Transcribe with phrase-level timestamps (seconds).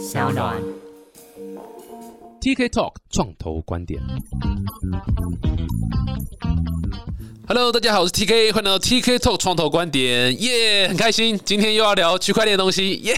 [0.00, 0.79] 小暖。
[2.40, 4.00] TK Talk 创投观点。
[7.46, 13.14] Hello，大家好，我是 TK，欢迎来到 TK Talk 创投观点，耶、很开心，今天又要聊区块链的东西，耶、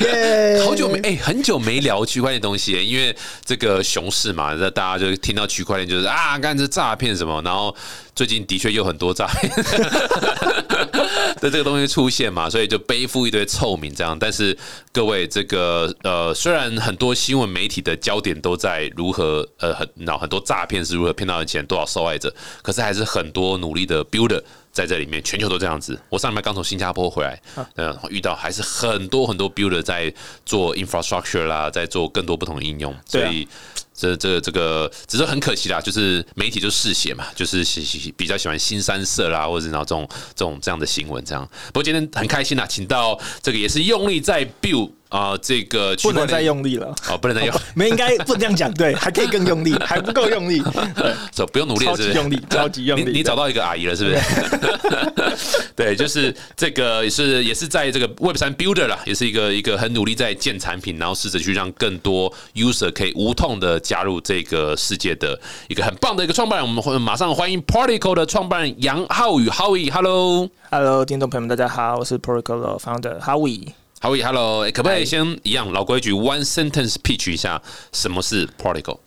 [0.00, 3.14] 耶好久没哎、很久没聊区块链的东西，因为
[3.44, 7.76] 这个熊市嘛，那大家就听到区块链就是啊，干这诈骗什么，然后
[8.14, 9.52] 最近的确有很多诈骗
[11.40, 14.16] 的这个东西出现嘛，所以就背负一堆臭名这样。
[14.16, 14.56] 但是
[14.92, 22.32] 各位，这个呃，虽然很多新闻媒体的焦点都在如何呃很那很多诈骗是如何骗到的钱，多少受害者，
[22.62, 24.40] 可是还是很多努力的 builder。
[24.70, 25.98] 在这里面，全球都这样子。
[26.10, 27.40] 我上礼拜刚从新加坡回来，
[27.76, 30.12] 嗯，遇到还是很多很多 builder 在
[30.44, 33.48] 做 infrastructure 啦，在做更多不同的应用，所以
[33.96, 41.48] 这这这个只是很可惜啦，就是媒体就嗜血嘛，就是喜喜比较喜欢新三色啦，或者是那种这种这样的新闻这样。
[41.68, 46.92] 不过今天很开心啦，请到这个也是用力在 build 啊、这个不能再用力了。
[47.08, 50.60] 哦，不能再用，没应该不能这样讲，对，还可以更用力，还不够用力，
[50.96, 52.12] 对，走不用努力了是不是？
[52.12, 53.04] 超级用力，超级用力。
[53.04, 55.72] 你你找到一个阿姨了是不是？
[55.76, 66.66] 对，就是这个也是也是在这个 Web 三 Builder 啦，也是一个一个很努力在建产品，然后试着去让更多 user 可以无痛的加入这个世界的一个很棒的一个创办人。
[66.66, 70.48] 我们会马上欢迎 Particle 的创办人杨浩宇，Howie，Hello。
[70.70, 73.68] Hello，听众朋友们，大家好，我是 Particle 的 founder Howie。
[74.00, 78.98] Howie，Hello，欸可不可以先一样老规矩，one sentence pitch 一下什么是 Particle？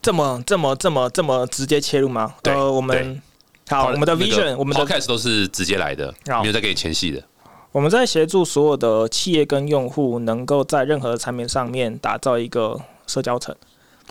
[0.00, 2.34] 这么这么这么这么直接切入吗？
[2.42, 3.20] 对呃，我们
[3.68, 7.22] 好，我们的 vision，我们的 podcast 都是直接来的，好没有再给你前戏的。
[7.70, 13.54] 我们在协助所有的企业跟用户，能够在任何产品上面打造一个社交层。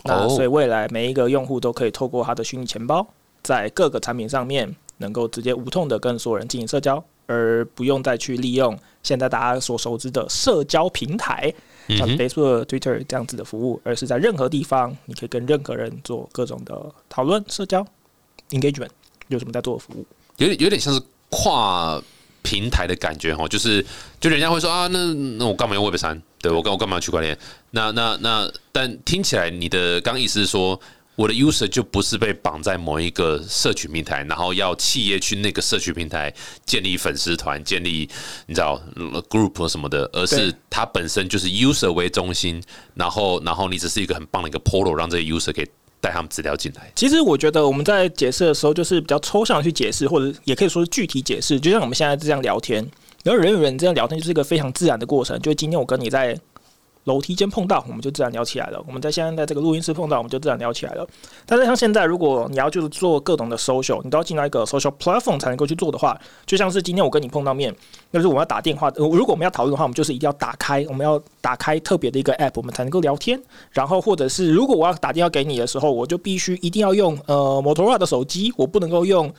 [0.04, 3.06] 那哦所以未来每一个用户都可以透过他的虚拟钱包，
[3.42, 11.52] 在各个产品上面能够直接无痛的跟所有人进行社交，而不用再去利用现在大家所熟知的社交平台，
[11.88, 17.86] 像 Facebook、Twitter 这样子的服务，而是在任何地方你可以跟任何人做各种的讨论、社交、
[18.50, 18.90] engagement，
[19.28, 20.06] 有什么在做的服务。
[20.36, 22.02] 有点有点像是跨
[22.42, 23.84] 平台的感觉哈，就是
[24.18, 26.20] 就人家会说啊，那那我干嘛用 Web 三？
[26.42, 27.36] 对我干我干嘛区块链？
[27.72, 30.80] 那那那，但听起来你的刚意思是说，
[31.16, 36.32] 我的 user 就不是被绑在某一个社群平台，然后要企业去那个社群平台
[36.64, 38.08] 建立粉丝团、建立
[38.46, 42.62] 你知道呃 group 什么的，而是它本身就是 user 为中心，
[42.94, 45.68] 然后然后你只是一个很棒的一个 portal，让这些 user 可以
[46.00, 46.90] 带他们资料进来。
[46.96, 51.60] 其实我觉得我们在解释的时候，就是比较抽象的去解释，或者也可以说是具体解释。
[51.60, 52.84] 就像我们现在这样聊天，
[53.22, 55.38] 然后人与人这样聊天，就是一个非常自然的过程。
[55.40, 56.36] 就是今天我跟你在
[57.04, 61.06] 楼梯间碰到，我们就自然聊起来了；我们在现在在这个录音室碰到，我们就自然聊起来了。
[61.46, 67.74] 但是像现在，如果你要就是做各种的 social，你都要进到一个 social platform 才能够去做的话，就像是今天我跟你碰到面，
[68.12, 73.40] 就是我们要打电话，如果我们要讨论的话，我们就是一定要打开，我们要打开特别的一个 app，我们才能够聊天。
[73.70, 79.32] 然后或者是如果我要打电话给你的时候，我就必须一定要用呃 Motorola 的手机，我不能够用。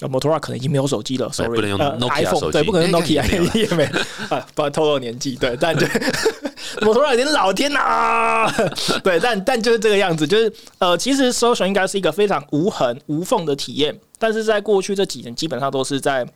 [0.00, 3.84] 呃，Motorola 可能已经没有手机了，sorry，不能用呃 Nokia 手 iPhone 机对，不可能用 Nokia 也没
[4.28, 5.86] 啊，不然透露年纪，对，但就
[6.82, 8.50] Motorola 有点老，天呐，
[9.04, 16.26] 对，但但就是这个样子，就是呃，其实 social 应该是一个非常无痕无缝的体验，但是在过去这几年，基本上都是在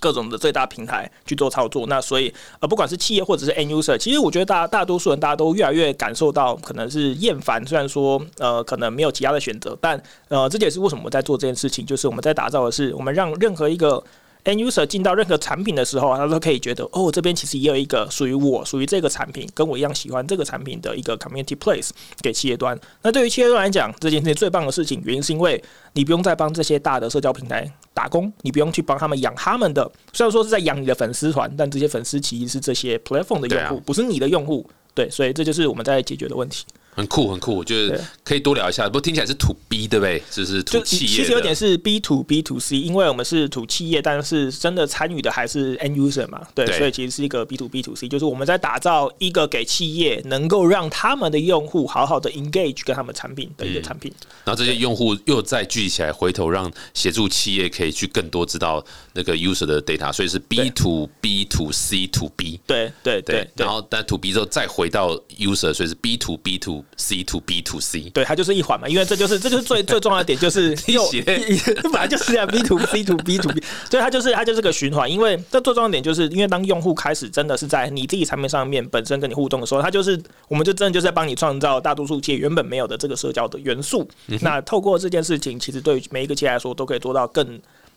[0.00, 1.86] 各种的最大平台去做操作。
[1.86, 7.64] 那所以呃，不管是企业或者是 end user，其实我觉得大大多数人大家都越来越感受到可能是厌烦。
[7.64, 14.02] 虽然说呃可能没有其他的选择，但呃这也是为什么我在做这件事情，就是我们在打造的是我们让任何一个
[14.44, 21.90] end user 进到任何产品的时候，他都可以觉得哦，这边其实也有一个属于我、属于这个产品，跟我一样喜欢这个产品的一个 community place
[22.22, 22.78] 给企业端。
[23.02, 25.62] 那对于企业端来讲，这件事情最棒的事情，原因是因为
[25.92, 34.68] 你不用再帮这些大的社交平台打工，你不用去帮他们养他们的，虽然说是在养你的粉丝团，但这些粉丝其实是这些 platform 的用户，啊不是你的用户。
[34.92, 36.64] 对，所以这就是我们在解决的问题。
[36.92, 38.84] 很酷，很酷，我觉得可以多聊一下。
[38.86, 40.22] 不过听起来是 to B 对不对？
[40.30, 47.80] 就是就 to 企业其实有点是 B to B to C，因为我们是 to 企业，但是真的参与的还是 end user 嘛，对，对所以其实是一个 B to B
[47.80, 54.12] to C，就是我们在打造一个给企业能够让他们的用户好好的 engage 跟他们产品的一个产品。
[54.44, 58.84] 然后这些用户又再聚集起来，回头让协助企业可以去更多知道
[59.14, 62.60] 那个 user 的 data，所以是 B 对 to B to C to B。
[62.66, 68.10] 对对对对，对然后但 to B 之后再回到 user，所以是 B to B to C to B to C。
[68.10, 71.22] 对，它就是一环嘛，因为这就是这就是最最重要的点，就是 又写
[71.84, 75.10] 本来就是这样 B to C to B to B，所以它就是它就是个循环。
[75.10, 84.08] 因为这最重要的点就是因为当用户开始真的是在你自己产品上面本身跟你互动的时候，它就是我们就真的就是在帮你创造大多数企业原本没有的这个社交的元素。
[84.42, 87.46] 那透过这件事情，其实对于每一个企业来说都可以做到更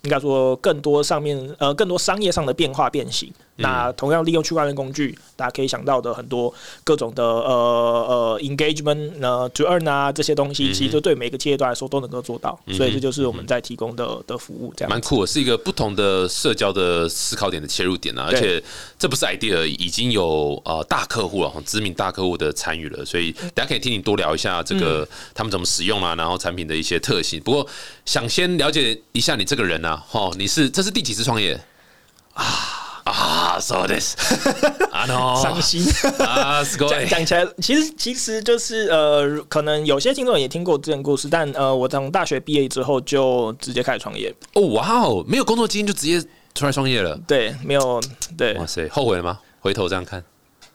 [0.04, 3.32] 应该说更多上面呃更多商业上的变化变形。
[3.56, 6.54] 那同样利用区块链工具，大家可以想到的很多
[6.84, 12.60] 各种的呃呃 engagement 呃 to earn 啊这些东西，其实对每个阶段来说都能够做到。
[12.72, 18.28] 所以这就是我们在提供的的服务，这样蛮酷的，是一个不同的社交的思考点的切入点啊。
[18.30, 18.64] 而且
[18.98, 23.04] 这不是 idea，已经有呃大客户了，知名大客户的参与了。
[23.04, 27.42] 所以大家可以听你多聊一下这个他们怎么使用啊，然后产品的一些特性。
[27.42, 27.68] 不过
[28.06, 31.60] 想先了解一下你这个人啊，哈，你是这是第几次创业
[32.34, 32.83] 啊？
[33.04, 34.16] 啊，so this，
[34.92, 35.84] 啊 no，伤心
[36.20, 44.34] 啊，讲讲起来，其实其实就是呃，可能有些听众也听过这件故事，但呃，我从大学毕业之后就直接开始创业。
[44.54, 46.22] 哦，哇哦，没有工作经验就直接
[46.56, 47.20] 出来创业了？
[47.28, 48.02] 对，没有，
[48.38, 49.40] 对，哇塞，后悔了吗？
[49.60, 50.24] 回头这样看。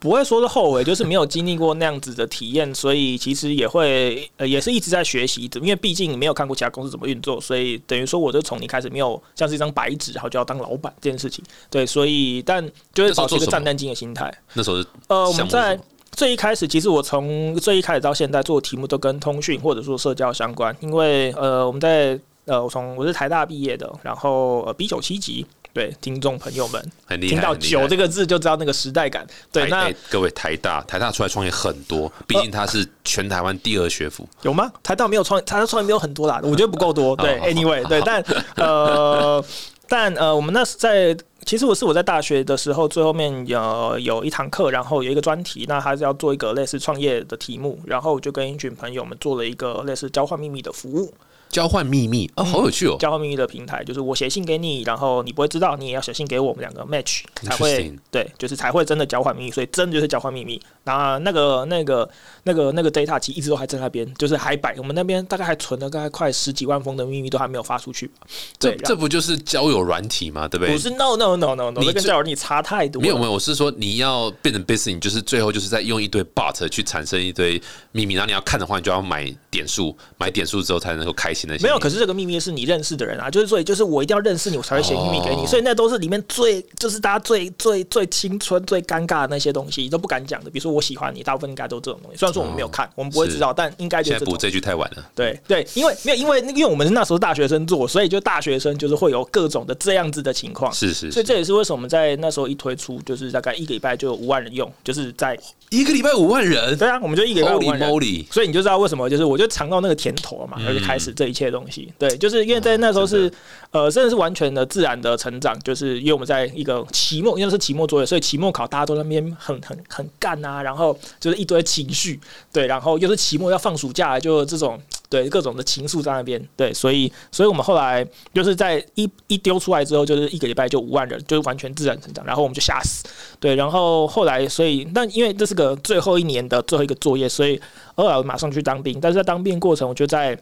[0.01, 5.51] 不会说是后悔，就是没有经历过那样子的体验，所以其实也会呃，也是一直在学习。
[5.57, 11.45] 因为毕竟没有看过其他公司怎么运作，所以等于说我就从你开始没有像是一张白纸，然后就要当老板这件事情。
[11.69, 12.65] 对，所以但
[12.95, 14.33] 就是保持一个战战兢的心态。
[14.55, 14.77] 那时候
[15.09, 15.79] 呃，我们在
[16.13, 25.45] 最一开始，其实我从最一开始到现在做题目都跟通讯或者说社交相关，因为呃，我们在呃，我从我是台大毕业的，然后呃，B 九七级。
[25.73, 29.25] 对，听众朋友们，听到“九”这个字就知道那个时代感。
[29.53, 34.29] 对，那各位台大，台大出来创业很多，毕竟它是全台湾第二学府。
[34.43, 34.73] 有吗？
[34.83, 37.15] 台大没有创，台大创业没有很多啦， 我觉得不够多。
[37.15, 38.25] 对，anyway，对，但
[38.57, 39.45] 呃，
[39.87, 51.15] 但呃，我们那是在，其实我是我在大学的时候最后面有有一堂课，然后有一个专题，那还是要做一个类似创业的题目，然后就跟一群朋友们做了一个类似交换秘密的服务。
[51.51, 52.97] 交换秘密啊，好有趣哦！
[52.99, 60.61] 交换秘密的平台就是我写信给你，然后你不会知道，你也要写信给我们两个 match 才会对，就是才会真的交换秘密，所以真的就是交换秘密。
[60.85, 62.09] 那那个那个
[62.45, 68.11] 那个那个 data 其实一直都还在那边，就是还摆我们那边大概还存了大概快十几万封的秘密都还没有发出去。
[68.59, 70.49] 这这不就是交友软体吗？
[70.49, 70.75] 对不对？
[70.75, 73.01] 不是，no no no no no，你跟交友软体差太多。
[73.03, 77.61] 没有没有，我是说你要变成 business，就是最后就是在用一堆 bot 去产生一堆
[77.93, 82.19] 秘密，然后你要看的话，你就要买点数，买点数之后才能够开没有，可是这个。
[82.19, 90.51] 秘密是你认识的人啊，就是所以就是我一定要认识你，我才会写秘密给你，所以那都是里面最就是大家最最最青春最尴尬的那些东西都不敢讲的。
[90.51, 92.19] 比如说我喜欢你，大部分应该都这种东西。
[92.19, 95.09] 虽然说我们没有看，我们不会知道，但应该就是补这句太晚了。
[95.15, 100.73] 对对，因为没有因为因为我们是那时候大学生做，所以就大学生就是会有各种的这样子的情况。
[100.73, 105.39] 是是，所以这也是为什么我们在那时候一推出，就是大概一个礼拜就有五万人用，就是在
[105.71, 106.77] 一个礼拜五万人。
[106.77, 107.89] 对啊，我们就一个礼拜五万人。
[108.33, 111.93] 所以你就知道为什么，就是我就尝到那个甜头了嘛，然后就开始这一切东西。
[111.97, 112.89] 对，就是因为在那。
[112.89, 113.31] 时候是，
[113.71, 122.19] 呃，真的是完全的自然的成长，就是因为我们在一个期末，因为是期末作业，所以期末考大家都在那边很很很干啊，然后就是一堆情绪，
[122.51, 124.81] 对，然后又是期末要放暑假，就这种
[125.11, 128.03] 对各种的情愫在那边，对，所以，所以我们后来
[128.33, 133.05] 就是在一一丢出来之后，就是一个礼拜就五万人，就是完全自然成长，然后我们就吓死，
[133.39, 137.61] 对，然后后来，所以那因为这是个最后一年的最后一个作业，所以
[137.95, 140.39] 后来马上去当兵，但是在当兵过程，我就在。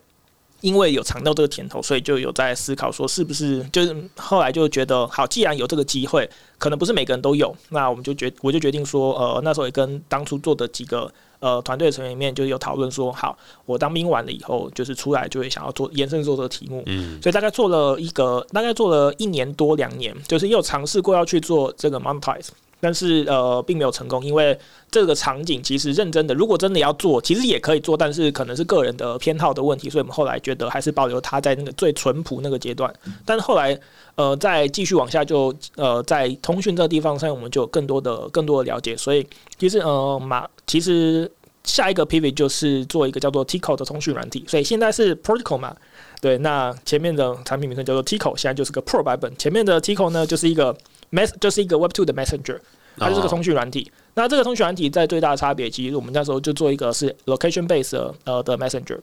[0.60, 22.48] 因为有尝到这个甜头，所以就有在思考说，是不是就是后来就觉得，好，既然有这个机会，可能不是每个人都有，那我们就决我就决定说，呃，那时候也跟当初做的几个呃团队成员里面就有讨论说，好，我当兵完了以后，就是出来就会想要做延伸做这个题目，嗯，所以大概做了一个，大概做了一年多两年，就是也有尝试过要去做这个 monetize。
[22.86, 24.56] 但是呃，并没有成功，因为
[24.92, 32.94] 这个场景其实认真的，如果真的要做，其实也可以做，但是可能是个人的偏好的问题，所以我们后来觉得还是保留它在那个最淳朴那个阶段。
[33.24, 33.76] 但是后来
[34.14, 38.96] 呃，再继续往下，就呃，在通讯这个地方上，我们就有更多的更多的了解。
[38.96, 39.26] 所以
[39.58, 41.28] 其实呃，马其实
[41.64, 44.44] 下一个 pivot 就是做一个叫做 Tico 的通讯软体。
[44.46, 45.74] 所以现在是 Protocol 嘛，
[46.20, 49.36] 对，那前面的产品名称叫做 Tico，现在就是个 Pro 版本。
[49.36, 50.76] 前面的 Tico 呢，就是一个。
[51.12, 52.58] Mess 就是一个 Web Two 的 Messenger，
[52.96, 53.90] 它就是个通讯软体。
[54.14, 58.98] 那这个通讯软体在最大的差别，其实我们那时候就做一个是 Location Based 呃的 Messenger，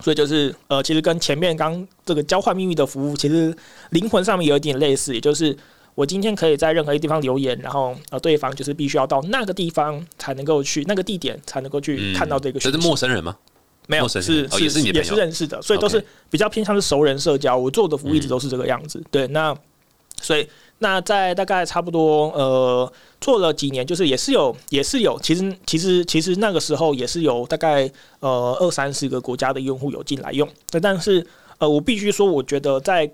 [0.00, 3.52] 所以就是呃，其实跟前面刚这个交换秘密的服务，其实
[3.90, 5.56] 灵魂上面有一点类似，也就是
[5.96, 12.60] 我今天可以在任何一个地方留言，然后呃，对方就是必须要到那个地方才能够去那个地点才能够去看到这个。
[12.60, 13.36] 这是陌生人吗？
[13.88, 17.56] 没有，是是也是也是认识的，所以都是比较偏向是熟人社交。
[17.56, 19.02] 我做的服务一直都是这个样子。
[19.10, 19.52] 对，那
[20.22, 20.48] 所以。
[20.84, 30.46] 那在大概差不多呃做了几年，就是也是有也是有，其实其实其实那个时候也是有大概呃二三十个国家的用户有进来用。
[30.72, 31.26] 那但是
[31.56, 33.10] 呃我必须说，我觉得在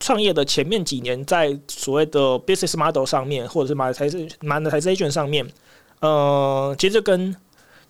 [0.00, 3.74] 创业的前面几年，在所谓的 business model 上面，或者是
[4.40, 5.46] monetization 上面，
[6.00, 7.36] 呃，其实跟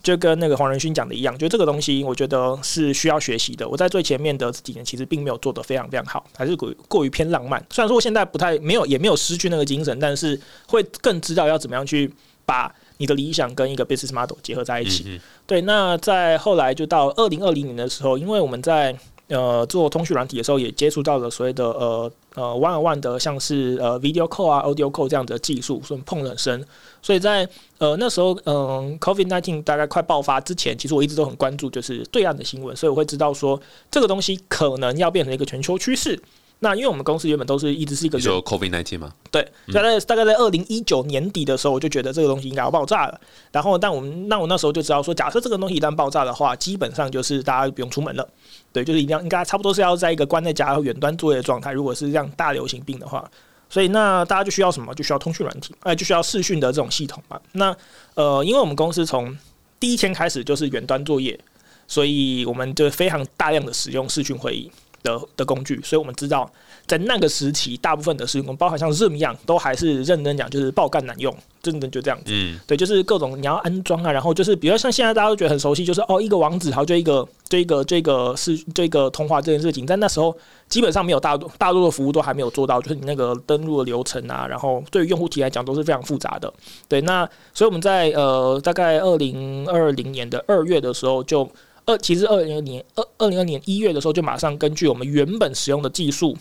[0.02, 3.68] 就跟那个黄仁勋讲的一样，就这个东西，我觉得是需要学习的。
[3.68, 7.64] 我在最前面的这几年，其实并没有做得非常非常好，还是过过于偏浪漫。
[7.70, 12.12] 虽然说现在不太没有，也没有失去那个精神，但是会更知道要怎么样去
[12.44, 15.20] 把你的理想跟一个 business model 结合在一起。
[15.46, 18.96] 对，那在后来就到二零二零年的时候，因为我们在
[19.32, 26.64] 呃做通讯软体的时候，也接触到了所谓的呃呃 one on one 的，像是呃 video call 啊 audio call 这样的技术，所以碰很深。
[27.00, 27.48] 所以在
[27.78, 33.60] 呃那时候，嗯，COVID nineteen 大概快爆发之前，其实我一直都很关注就是对岸的新闻，所以我会知道说
[33.90, 36.20] 这个东西可能要变成一个全球趋势。
[36.62, 39.12] 那因为我们公司原本都是一直是一个你说 COVID nineteen 吗？
[39.32, 43.20] 对，大概大概在二零一九年底的时候，我就觉得这个东西应该要爆炸了。
[43.50, 48.28] 然后，但我们那我那时候就知道说，假设这个东西一旦爆炸的话，基本上就是大家不用出门了。
[48.72, 51.72] 对，就是一定要应该差不多是要在一个关在家远端作业的状态。
[51.72, 53.28] 如果是这样大流行病的话。
[53.68, 54.94] 所以那大家就需要什么？
[54.94, 57.40] 就需要通讯软体，哎，就需要视讯的这种系统嘛。
[57.52, 57.74] 那
[58.12, 59.34] 呃，因为我们公司从
[59.80, 61.40] 第一天开始就是远端作业，
[61.88, 64.70] 所以我们就非常大量的使用视讯会议
[65.02, 65.80] 的的工具。
[65.82, 66.50] 所以我们知道，
[66.86, 71.34] 在那个时期，大部分的视讯工，包含像 Zoom 一样，都还是认真讲就是爆干难用。
[71.62, 80.36] 真的就这样子，嗯，对，就是各种你要安装啊，然后就是比如像现在大家都觉得很熟悉，就是哦一个网址，然后就一个这个这个是这个通话这件事情，但那时候
[80.68, 86.52] 基本上没有大多大多的服务都还没有做到，就是你那个登录的流程啊，然后对于用户体来讲都是非常复杂的，
[86.88, 91.48] 对，那所以我们在呃大概二零二零年的二月的时候，就
[91.86, 96.36] 二其实二零二年二二零二年一月的时候，就马上根据我们原本使用的技术，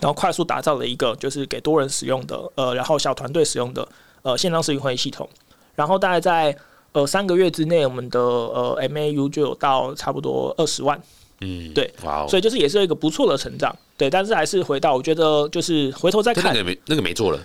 [0.00, 3.86] 然后快速打造了一个就是给多人使用的呃，然后小团队使用的。
[4.24, 5.28] 呃，线上视频会议系统，
[5.74, 6.56] 然后大概在
[6.92, 10.98] 呃三个月之内，我们的呃 MAU 就有到差不多二十万，
[11.42, 17.38] 嗯，对，哇，所以就是也是一个不错的成长，对，但是还是回到我觉得就是回头再看那个没那个没做了，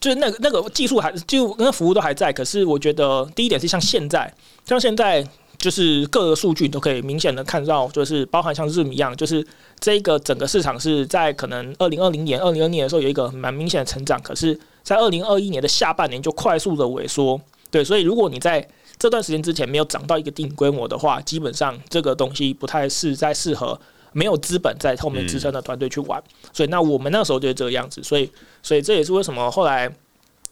[0.00, 4.32] 就是那个那个技术还就那服务都还在，可是我觉得第一点是像现在，
[4.64, 5.26] 像现在。
[5.60, 9.46] 就是各个数据都可以明显的看到，就是包含像日米一样，就是
[9.78, 17.38] 这个整个市场是在可能二零二零年、二零二年的时候有一个蛮明显的成长，可是，在二零二一年的下半年就快速的萎缩。
[17.70, 18.66] 对，所以如果你在
[18.98, 23.78] 这段时间之前没有涨到一个定规模的话，基本上这个东西不太是在适合
[24.12, 26.22] 没有资本在后面支撑的团队去玩。
[26.54, 28.02] 所以，那我们那时候就是这个样子。
[28.02, 28.30] 所以，
[28.62, 29.94] 所以这也是为什么后来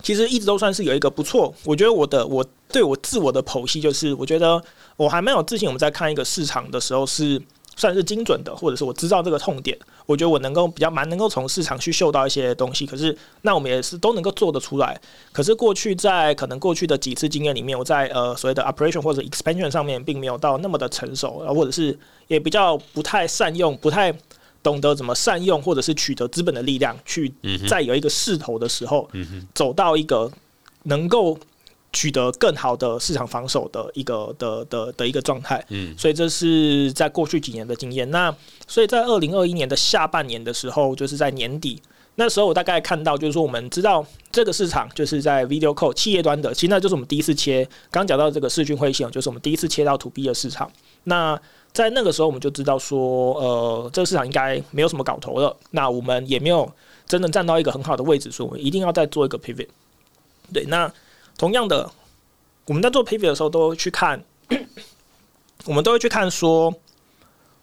[0.02, 1.52] 其实一直都算是有一个不错。
[1.64, 4.62] 我觉得我的我对我自我的剖析就是，我觉得。
[4.98, 7.40] 我还蛮有自信，我们在看一个市场的时候是
[7.76, 12.84] 算是精准的，或者是我知道这个痛点，我觉得我能够比较蛮能够从市场去嗅到一些东西。
[12.84, 15.00] 可是那我们也是都能够做得出来。
[15.30, 21.96] 可是过去在可能过去的几次经验里面，我在呃所谓的 operation 或者 expansion 上面并没有到那么的成熟，或者是
[22.26, 24.12] 也比较不太善用，不太
[24.64, 27.32] 懂得怎么善用，或者是取得资本的力量去
[27.68, 29.08] 在有一个势头的时候，
[29.54, 30.28] 走到一个
[30.82, 31.38] 能够。
[31.90, 38.08] 取得更好的市场防守的一个的的的一个状态，嗯，所以这是在过去几年的经验。
[38.10, 38.34] 那
[38.66, 41.80] 所以在二零二一年的下半年的时候，就是在年底
[42.16, 47.66] 那时候，我大概看到就是说，我们知道这个市场就是在 Video Call 企业端的，其实那就是我们第一次切。
[47.90, 50.70] 刚讲到这个视讯会议系统，就是我们第一次切到 To B 的市场。
[51.04, 51.40] 那
[51.72, 55.56] 在那个时候，我们就知道说，呃，这个市场应该没有什么搞头了。
[55.70, 56.70] 那我们也没有
[57.06, 59.68] 真的站到一个很好的位置，所以我们一定要再做一个 Pivot。
[60.52, 60.92] 对，那。
[61.38, 61.90] 同样的，
[62.66, 64.22] 我们在做 pivot 的时候，都会去看，
[65.64, 66.74] 我们都会去看说，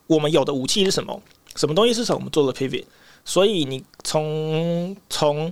[0.08, 1.22] 我们有的武器是什么，
[1.56, 2.86] 什么东西是什么，我们做的 pivot。
[3.26, 5.52] 所以你从从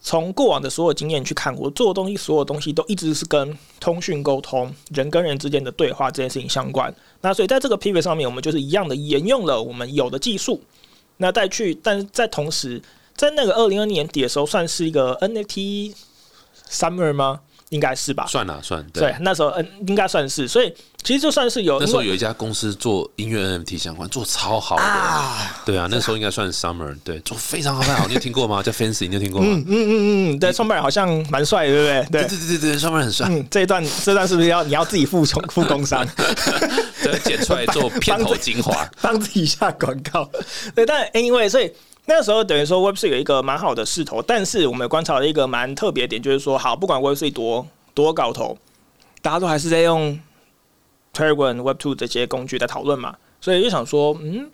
[0.00, 6.94] 从过往的所有经验去看，我做的东西，所有东西都一直是跟通讯沟通、人跟人之间的对话这件事情相关。
[7.22, 10.62] 那所以在这个 pivot 上面，我们就是一样的沿用了我们有的技术，
[11.16, 12.80] 那再去，但是在同时，
[13.16, 15.94] 在那个二零二年底的时候，算是一个 NFT
[16.70, 17.40] summer 吗？
[17.70, 24.82] 应该是吧，算了算，对，那时候嗯，应该算是，所以其实就算是有那时候有一家公司做音乐 NFT 相关，做超好的，
[25.64, 28.62] 对啊，那时候应该算 Summer，对，做非常好，非常好，你有听过吗？
[28.62, 29.48] 叫 Fancy，你有听过吗？
[29.50, 32.22] 嗯嗯嗯嗯，对，创办人好像蛮帅，对不对？
[32.22, 33.26] 对对对对对，创办人很帅。
[33.28, 36.06] 嗯，这一段这段是不是要你要自己付充付工商？
[37.02, 40.30] 对，剪出来做片头精华，帮自己下广告。
[40.74, 41.70] 对，但因为所以。
[42.08, 48.56] 那个时候等于说 Web 四有一个蛮好的势头，但是我们观察了一个蛮特别点，就是说，好，不管 Web 四多多搞头，
[49.20, 50.18] 大家都还是在用
[51.12, 54.48] Telegram、Web Two 这些工具在讨论嘛，所以就想说，嗯，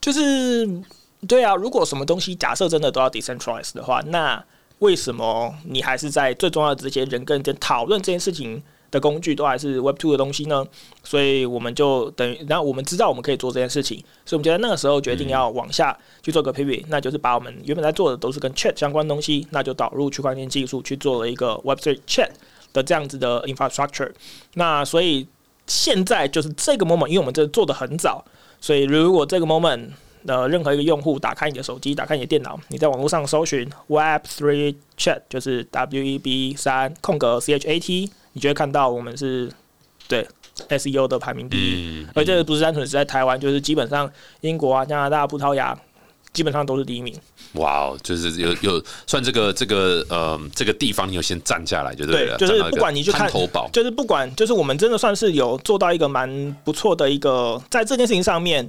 [0.00, 0.68] 就是
[1.26, 4.44] 对啊，如果什么东西假设真的都要 decentralize 的话，那
[4.78, 8.62] 为什么你还是在最重要的这些人跟人讨论这件事情？
[8.92, 10.64] 的工具都还是 Web Two 的东西呢，
[11.02, 22.28] 所以我们就等于，然后我们知道我们可以做这件事情，所以我们觉得那个时候决定要往下去做个 Pivot，那就是把我们原本在做的都是跟 Chat 相关东西，那就导入区块链技术去做了一个 Web Three Chat
[22.72, 24.12] 的这样子的 infrastructure。
[24.54, 25.26] 那所以
[25.66, 28.22] 现在就是这个 moment，因为我们这做的很早，
[28.60, 29.88] 所以如果这个 moment
[30.26, 39.50] 呃任何一个用户打开你的手机，打开你的电脑，你在网络上搜寻 Web Three Chat，就是 W E B 三空格 C H A T，你就会看到我们是
[40.08, 40.26] 对
[40.68, 42.02] SEO 的排名第一。
[42.02, 44.10] 嗯，而这个不是单纯是在台湾，就是基本上
[44.40, 45.78] 英国啊、加拿大、葡萄牙
[46.32, 47.14] 基本上都是第一名。
[47.54, 58.66] 哇哦，就是有有算这个这个呃这个地方你有先站下来就对了，就是不管你去看滩头堡，就是不管，就是我们真的算是有做到一个蛮不错的一个，在这件事情上面，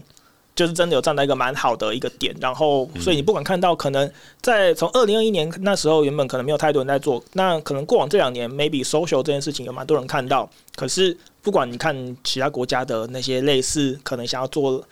[0.56, 2.36] 就是真的有站在一个蛮好的一个点。
[2.40, 10.50] 然后，所以你不管看到可能在从二零二一年那时候，原本可能没有太多人在做，那可能过往这两年，maybe social 这件事情有蛮多人看到。
[10.76, 14.84] 可是，不管你看其他国家的那些类似，可能想要做。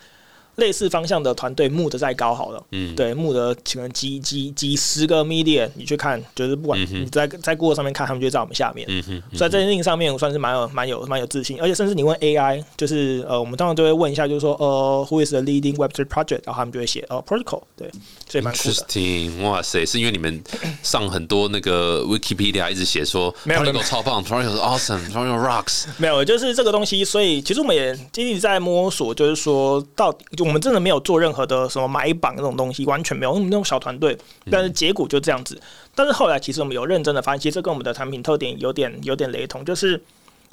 [0.56, 8.86] 类似方向的团队募的再高好了，嗯，对，募的可能几几几十个 median，你去看，就是不管你在在 Google 上面看，他们就在我们下面。
[8.90, 16.40] 嗯哼，所以在这件事情上面，我算是蛮有蛮有蛮有自信，而且甚至你问 AI，就是呃，我们当然就会问一下，就是说呃，Who is the leading Web3 project？
[16.44, 17.90] 然后他们就会写呃 Protocol，对，
[18.28, 18.74] 所以蛮酷的。
[18.74, 20.42] Interesting，哇塞，是因为你们
[20.82, 34.16] 上很多那个 Wikipedia 一直写说 Protocol 超棒，Protocol awesome，Protocol rocks，没有，就是这个东西，所以其实我们也一直在摸索，就是说到底，就我们真的没有做任何的什么买榜那种东西，完全没有，我们那种小团队，
[34.50, 35.60] 但是结果就这样子。
[35.94, 40.02] 但是后来其实我们有认真的发现，其实这跟我们的产品特点有点有点雷同，就是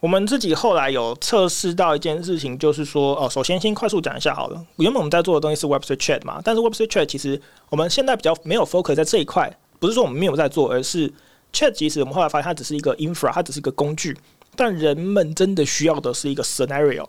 [0.01, 4.65] 我们自己后来有测试到一件事情，就是说，哦，首先先快速讲一下好了。
[4.77, 11.11] 原本我们在做的东西是 Web3 Chat 嘛，但是 Web3 Chat 其实我们现在比较没有 focus 在这一块，不是说我们没有在做，而是
[11.53, 14.17] Chat 其实我们后来发现它只是一个 infra，它只是一个工具，
[14.55, 17.05] 但人们真的需要的是一个 scenario。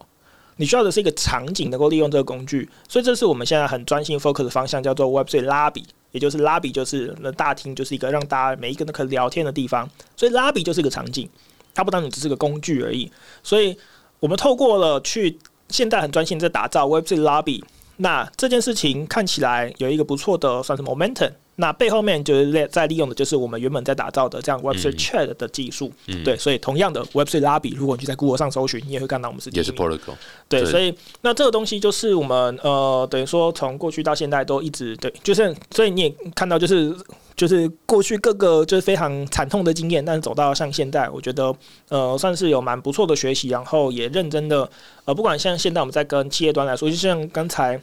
[0.61, 11.27] 你需要的是一个场景能够利用这个工具，所以这是我们现在很专心 focus 的方向，叫做 Web3 lobby，也就是 lobby 就是那大厅就是一个让大家每一个人可以聊天的地方，所以 lobby 就是一个场景，
[11.75, 13.11] 它不单纯只是个工具而已。
[13.43, 13.75] 所以
[14.19, 15.39] 我们透过了去
[15.71, 17.63] 现在很专心在打造 Web3 lobby，
[17.97, 21.33] 那这件事情看起来有一个不错的算是 momentum。
[21.61, 26.25] 那背后面就是在在利用的就是我们原本在打造的这样 Web3 Chat 的技术，嗯。
[26.25, 30.15] 对，所以同样的 Web3 lobby，如果你去在 Google 上搜寻，你也会看到我们是第也是一名 Protocol，
[30.49, 30.71] 对，对。
[30.71, 36.95] 所以那这个东西就是我们呃，等于说从过去到现在都一直对，就是所以你也看到，就是
[37.37, 41.55] 就是过去各个就是非常惨痛的经验，但是走到像现在，我觉得
[41.89, 44.69] 呃算是有蛮不错的学习，然后也认真的
[45.05, 47.81] 呃，不管像现在我们在跟企业端来说，就像刚才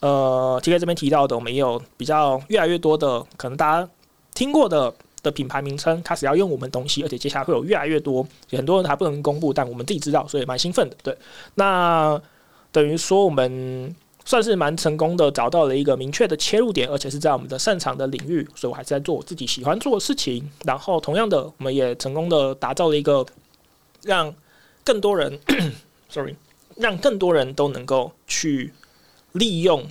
[0.00, 3.88] 呃 T K 这边提到的，我们也有比较越来越多的可能大家
[4.34, 4.94] 听过的。
[5.22, 10.96] 的品牌名称开始要用我们东西，而且接下来会有越来越多，很多人还不能公布，但我们自己知道，所以蛮兴奋的。
[11.02, 11.18] 对，
[11.56, 12.22] 那
[12.70, 13.92] 等于说我们
[14.24, 20.48] 算是蛮成功的找到了一个明确的切入点，而且是在我们的擅长的领域，所以我还是在做我自己喜欢做的事情。
[20.64, 23.26] 然后同样的，我们也成功的打造了一个
[24.04, 24.32] 让
[24.84, 25.36] 更多人，
[26.08, 26.36] sorry，
[26.76, 28.72] 让更多人都能够去
[29.36, 29.86] 利用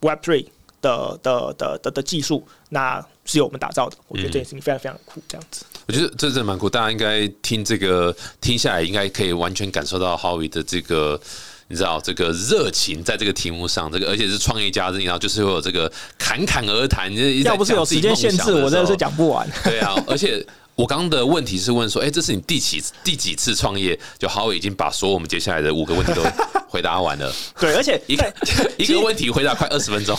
[0.00, 0.46] Web Three
[0.80, 3.96] 的的的的的技术，那是由我们打造的。
[4.08, 5.64] 我觉得这件事情非常非常酷，这样子。
[5.86, 11.20] 我觉得这真的蛮酷，大家应该听这个听下来，应该可以完全感受到 Howie 的这个。
[11.66, 17.10] 你知道这个热情在这个题目上，这个而且是创业家，然后就是会有这个侃侃而谈。
[17.42, 19.50] 要不是有时间限制，我真的是讲不完。
[19.64, 20.46] 对啊，而且
[20.76, 23.98] 我刚刚的问题是问说，哎、这是你第几第几次创业？
[24.18, 26.22] 就好已经把所有我们接下来的五个问题都
[26.68, 27.32] 回答完了。
[27.60, 28.34] 对，而且一个
[28.76, 30.18] 一个问题回答快二十分钟。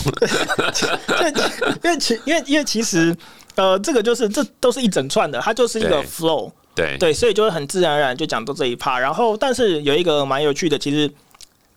[1.83, 3.15] 因为其因为因为其实
[3.55, 6.51] 呃，这个就是这都是一整串的，它就是一个 flow。
[6.73, 8.99] 对对，所以就会很自然而然就讲到这一趴。
[8.99, 11.09] 然后，但是有一个蛮有趣的，其实，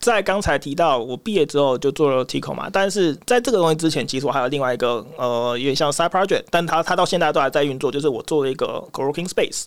[0.00, 9.64] 在刚才提到我毕业之后就做了 Tico 嘛，但是在这个东西之前，其实我还有另外一个呃，有点像 side project，但它它到现在都还在运作，就是我做了一个 co-working space。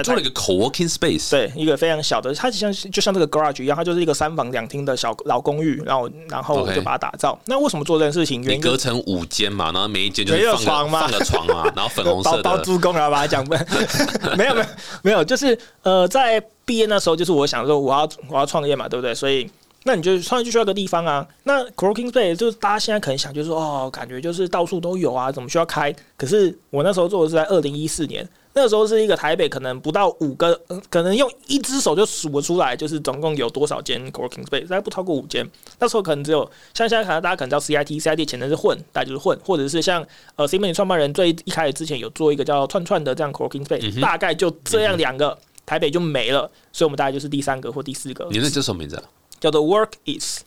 [0.00, 7.38] 你做了一个 co-working space，对，一个非常小的，它就像就像这个 garage 一样，它就是一个三房两厅的小老公寓，然后然后我就把它打造。
[7.46, 8.42] 那为什么做这件事情？
[8.42, 12.42] 原隔成五间嘛，然后每一间就没是床吗个放个床嘛，然后粉红色的。
[12.46, 13.44] 包租公，然后把它讲
[14.36, 14.66] 没有没有
[15.02, 19.14] 没有，就是呃，在毕业那时候，就是我想说我要我要创业嘛，对不对？
[19.14, 19.48] 所以
[19.86, 21.26] 那你就创业就需要个地方啊。
[21.44, 25.94] 那 co-working space 就是大家现在可能想就是说哦，感觉就是到处都有啊，怎么需要开？
[26.16, 28.28] 可是我那时候做的是在二零一四年。
[28.52, 35.46] 那个时候是一个台北，可能不到五个，呃可能用一只手就数得出来，就是总共有多少间 co-working space，大概不超过五间。
[35.78, 40.02] 那时候可能只有像现在可能大家可能叫 CIT，CIT 前身是混，大家就是混，或者是像
[40.36, 49.02] 呃 C 美创办人最一开始之前有做一个叫串串的这样 co-working space，、大概就这样两个，台北就没了，所以我们大概就是第三个或第四个，你那叫什么名字啊
[49.50, 50.40] 叫做 Work is。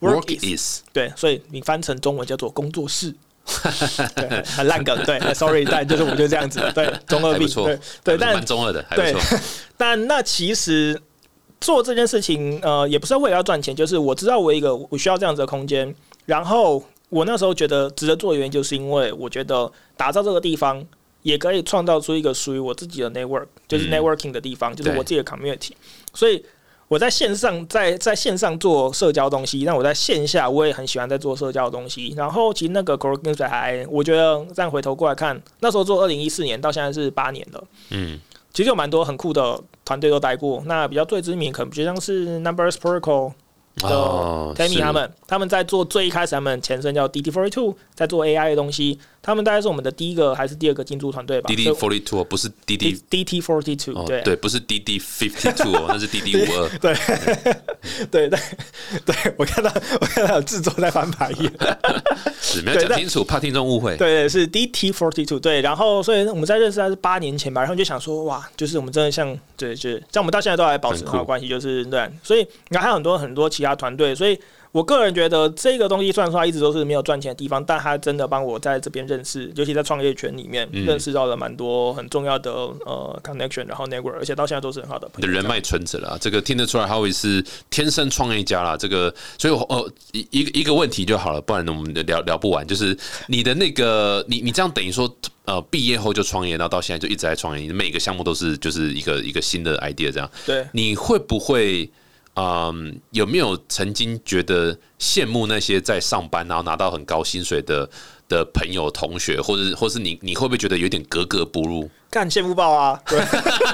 [0.00, 3.14] ？Work is 对，所以你翻成中文叫做工作室。
[4.16, 9.38] 对，很很烂梗，对，sorry，但就是我就这样子，对，中二病，对对，但蛮中二的，还不错。
[9.76, 10.98] 但那其实
[11.60, 20.82] 做这件事情，呃，也不是为了要赚钱，就是我知道我一个我需要这样子的空间，然后我那时候觉得值得做的原因，就是因为我觉得打造这个地方
[21.22, 25.72] 也可以创造出一个属于我自己的 network，就是 networking 的地方，就是我自己的 community，
[26.14, 26.42] 所以。
[26.90, 32.12] 我在线上在在线上做社交东西，那我在线下我也很喜欢在做社交的东西。
[32.16, 38.18] 然后其实那个 c o r e g a 还，我觉得这样回头过来看，那时候做二零一四年到现在是八年了，嗯，
[38.52, 40.60] 其实有蛮多很酷的团队都待过。
[40.66, 43.34] 那比较最知名可能就像是 Numbers Protocol。
[43.76, 43.86] 的
[44.56, 48.98] Tammy 他们，他们在做最一开始，他们前身叫 DD Forty Two，在做 AI 的东西。
[49.22, 56.68] 他们大概是我们的第一个还是第二个进驻团队吧？DD Forty Two 不是 DD DT Forty Two，对对，不是 DD Fifty Two，那是 DD 五二。
[56.80, 56.94] 对
[58.10, 58.38] 对对
[59.04, 61.52] 对，我看到我看到有制作在翻牌页，
[62.40, 63.94] 是没有讲清楚，怕听众误会。
[63.98, 65.60] 对对，是 DT Forty Two，对。
[65.60, 72.10] 然后，所以我们在认识还是八年前吧，然后就想说，哇，就是我们真的像，对，就是像我们到现在都还保持很好关系，就是对。
[72.22, 74.38] 所以，你看还有很多很多其他团队，所以。
[74.72, 85.28] 我个人觉得这个东西虽然说它一直都是没有赚钱的地方，但它真的帮我在这边认识，尤其在创业圈里面认识到了蛮多很重要的呃 connection，然后 network，而且到现在都是很好的朋友。
[85.28, 88.76] 人脉存着了，这个听得出来，哈维是天生创业家啦。
[88.76, 92.64] 这个，所以我呃一一个一个问题就好了，不然我们聊聊不完。
[92.64, 92.96] 就是
[93.26, 95.12] 你的那个，你你这样等于说
[95.46, 100.30] 呃毕业后就创业，然后到现在就一直在创业，你每个项目都是就是一个一个新的 idea 这样。
[100.46, 101.90] 对，你会不会？
[102.34, 107.88] 嗯，有没有曾经觉得羡慕那些在上班然后拿到很高薪水的
[108.28, 111.90] 的朋友、同学，或者或是你，你会不会觉得有点格格不入？
[112.08, 113.00] 干羡慕爆啊！
[113.06, 113.18] 对，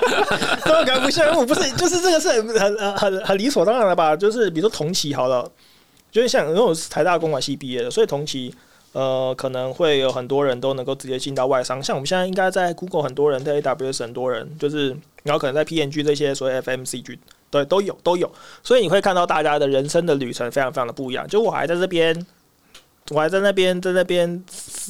[0.64, 4.16] 格格不羡慕，不是，就是这个是很很很很理所当然的吧？
[4.16, 5.48] 就是比如说同期好了，
[6.10, 8.54] 就是像因为我是台大公管系毕业的，所以同期
[8.92, 17.18] 呃可能会有很多人都能够直接进到外商，像我们现在应该在 Google 很多人，在 AWS 很多人，就是然后可能在 PNG 这些所谓 FMCG。
[17.56, 18.30] 对，都有都有，
[18.62, 21.26] 所以你会看到大家的人生的旅程非常非常的不一样。
[21.28, 22.26] 就我还在这边。
[23.10, 24.28] 我还在那边，在那边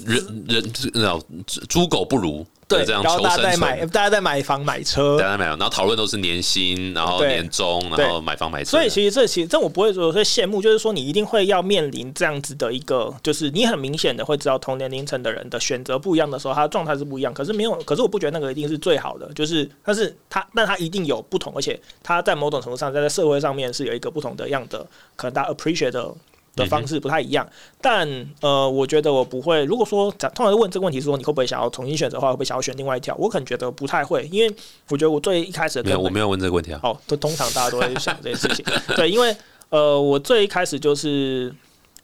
[0.04, 1.20] 人人那
[1.68, 8.70] 猪狗不如，对，这样然后大家在买，大家在买房买车，大家买，然后讨论都是年薪，然后年终，然后买房买车。
[8.70, 17.34] 所以其实这其实这我不会说会羡慕，就是说你一定会要面临这样子的一个，就是你很明显的会知道同年龄层的人的选择不一样的时候，他的状态是不一样。
[17.34, 26.12] 可是没有，可是我不觉得那个一定是最好的，就是但是他，但他一定有不同，而且他在某种程度上，在在社会上面是有一个不同的样的，可能大家 appreciate 的。
[26.56, 27.46] 的方式不太一样，
[27.82, 28.08] 但
[28.40, 29.62] 呃，我觉得我不会。
[29.66, 33.14] 如果说通常问这个问题，说你会不会想要重新选择的话，会不会想要选另外一条？
[33.16, 34.56] 我可能觉得不太会，因为
[34.88, 36.80] 我觉得我最一开始没有，我没有问这个问题啊。
[36.82, 38.64] 哦，都通常大家都会想这件事情。
[38.96, 39.36] 对，因为
[39.68, 41.54] 呃，我最一开始就是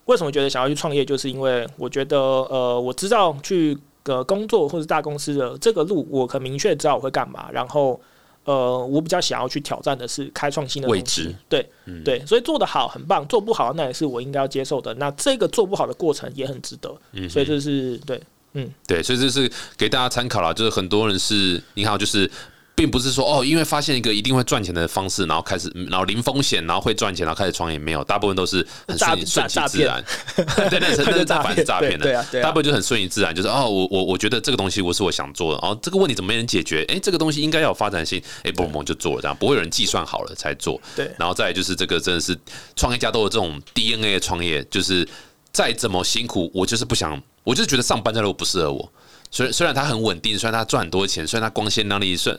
[0.05, 7.99] 为什么觉得想要去创业，就是因为我觉得呃，我知道去呃工作或者大公司的这个路，我很明确知道我会干嘛，然后。
[8.45, 11.69] 呃，我比较想要去挑战的是开创新的位置，对，
[12.05, 14.93] 对，所以做得好很棒，做不好那也是我应该要接受的。
[14.95, 16.89] 那这个做不好的过程也很值得，
[17.29, 18.21] 所以这是对，
[18.55, 20.53] 嗯，对，所以这是给大家参考了。
[20.53, 22.31] 就是很多人是，你好，就是。
[22.83, 27.79] 并不是说哦，因为发现一个一定会赚钱的方式，然后开始，然后零风险，然后会赚钱，然后开始创业。
[27.79, 30.05] 没有，大部分都是很顺顺其自然。
[30.69, 36.85] 对，那真的诈骗诈骗的，大部分就很顺其自然，就是哦，我我我觉得这个东西我是我想做的，哦，这个问题怎么没人解决？
[36.89, 40.81] 哎，这个东西应该要有发展性，哎，嘣嘣就做了，这样不会有人计算好了才做。
[40.97, 42.37] 对，然后再就是这个真的是
[42.75, 45.09] 创业家都有这种 DNA 的创业，就是
[45.53, 48.93] 再怎么辛苦，我就是不想，我就是觉得上班这路不适合我。
[49.31, 52.39] 虽虽然他很稳定，虽然他赚很多钱，虽然他光鲜亮丽顺。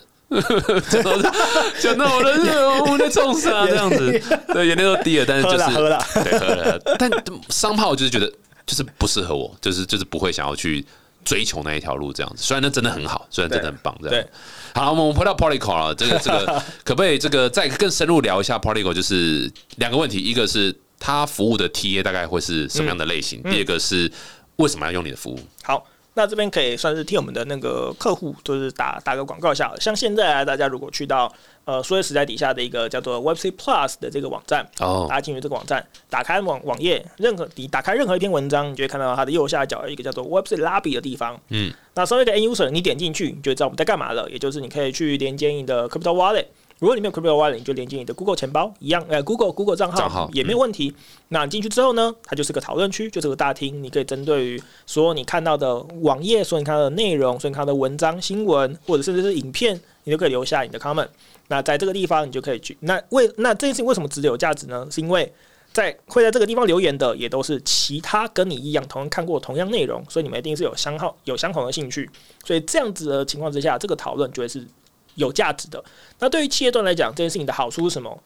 [1.79, 4.21] 讲到我的热，我在冲啥这样子？
[4.53, 6.79] 对，眼泪都滴了，但是就是喝了，对，喝了。
[6.97, 7.09] 但
[7.49, 8.31] 商炮就是觉得
[8.65, 10.85] 就是不适合我，就是就是不会想要去
[11.23, 12.43] 追求那一条路这样子。
[12.43, 14.25] 虽然那真的很好，虽然真的很棒，这样。
[14.73, 16.45] 好，我们回到 Polyco 了，这个这个
[16.83, 18.93] 可不可以这个再更深入聊一下 Polyco？
[18.93, 23.41] 就是两个问题，一个是他服务的 TA 大概会是什么样的类型？
[23.43, 24.11] 第二个是
[24.55, 25.39] 为什么要用你的服务？
[25.63, 25.85] 好。
[26.15, 29.73] 那这边可以算是替我们的那个客户，就是打打个广告一下。
[29.79, 31.31] 像现在啊大家如果去到
[31.65, 41.39] 呃数位时代底下的一个叫做 Web3 Plus 的这个网站，哦，大家进入这个网站，打开网网页，任何你打开任何一篇文章，你就会看到它的右下角有一个叫做 Web3 Lobby 的地方。
[41.49, 44.29] 嗯，那稍微一个 N user，你点进去，你就知道我们在干嘛了。
[44.29, 46.45] 也就是你可以去连接你的 Crypto Wallet。
[46.83, 50.93] 如果你没有 Crypto Wallet，你就连接你的 Google 钱包一样，呃，Google Google 账号也没有问题。
[51.29, 61.07] 那进去之后呢，它就是个讨论区，就是个大厅，你可以针对于所有你看到的网页，所有你看到的内容，所有你看到的文章、新闻，或者甚至是影片，你都可以留下你的 comment。
[61.47, 62.75] 那在这个地方，你就可以去。
[62.81, 64.85] 那为那这件事情为什么值得有价值呢？
[64.91, 65.31] 是因为
[65.71, 72.09] 在会在这个地方留言的，也都是其他跟你一样同样看过同样内容，所以你们一定是有相好有相同的兴趣。
[72.43, 74.67] 所以这样子的情况之下，这个讨论就会是。
[75.15, 75.83] 有价值的。
[76.19, 78.21] 那对于企业端来讲，这件事情的好处是什么？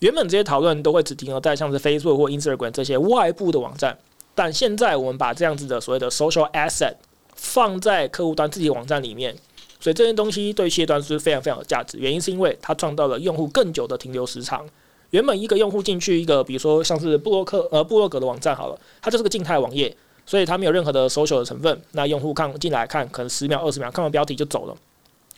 [0.00, 3.98] 原本这些讨论都会只停留在像是 Facebook 或 Instagram 这些外部的网站，
[4.34, 6.94] 但现在我们把这样子的所谓的 social asset
[7.34, 9.36] 放在客户端自己的网站里面，
[9.78, 11.98] 所以这些东西对企业端是非常非常有价值。
[11.98, 14.66] 原因是因为它创造了用户更久的停留时长。
[15.10, 21.82] 原本一个用户进去一个，比如说像是布洛克呃布洛格的网站好了，它就是个静态网页，所以它没有任何的 social 的成分。
[21.92, 24.74] 那用户看进来看，可能十秒二十秒看完标题就走了。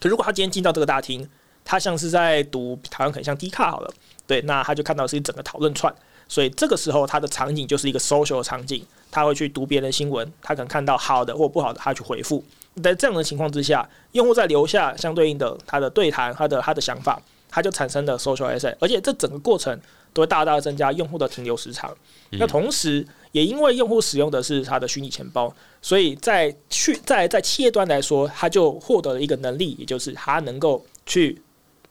[0.03, 1.29] 可如果他今天进到这个大厅，
[1.65, 3.95] 他像是在读台湾很像 D 卡好了，
[4.27, 5.95] 对，那他就看到是一整个讨论串。
[6.27, 12.43] 所以这个时候他的场景就是一个 social 的场景，他会去读别人的新闻，他可能看到好的或不好的，他去回复。
[12.83, 17.23] 在这样的情况之下，用户在留下相对应的他的对谈，他的他的想法。
[17.55, 19.79] 他就产生了 social asset，而且这整个过程
[20.15, 21.95] 都会大大增加用户的停留时长。
[22.31, 31.43] 那同时，也因为用户使用的是它的虚拟钱包，所以在去在在企业端来说，它就获得了一个能力，也就是它能够去。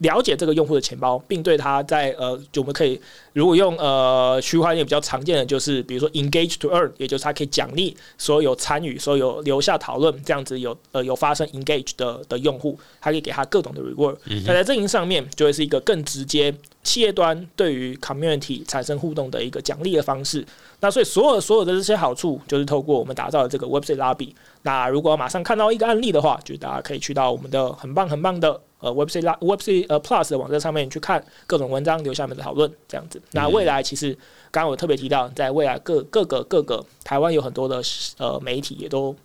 [0.02, 3.00] 了解这个用户的钱包，并对他在呃，就我们可以
[3.34, 14.16] 如果用呃区块链比较常见的就是，比如说 engage to earn，也就是它可以奖励所有参与、所有留下讨论这样子有呃有发生 engage 的的用户，它可以给他各种的 reward。
[14.46, 20.44] 那在阵营上面就会是一个更直接企业端对于 community 产生互动的一个奖励的方式。
[20.80, 24.34] 那所以所有所有的这些好处，就是透过我们打造的这个 Web3 Lobby。
[24.64, 28.60] 那如果马上看到一个案例的话，就大家可以去到我们的很棒很棒的。
[28.82, 33.22] 呃 Web C 拉 Web C 呃 Plus 的网站上面去看各种文章，留下面的讨论这样子。
[33.32, 34.14] 那未来其实
[34.52, 37.82] 刚刚我特别提到，在未来各各个各个台湾有很多的
[38.18, 39.16] 呃媒体也都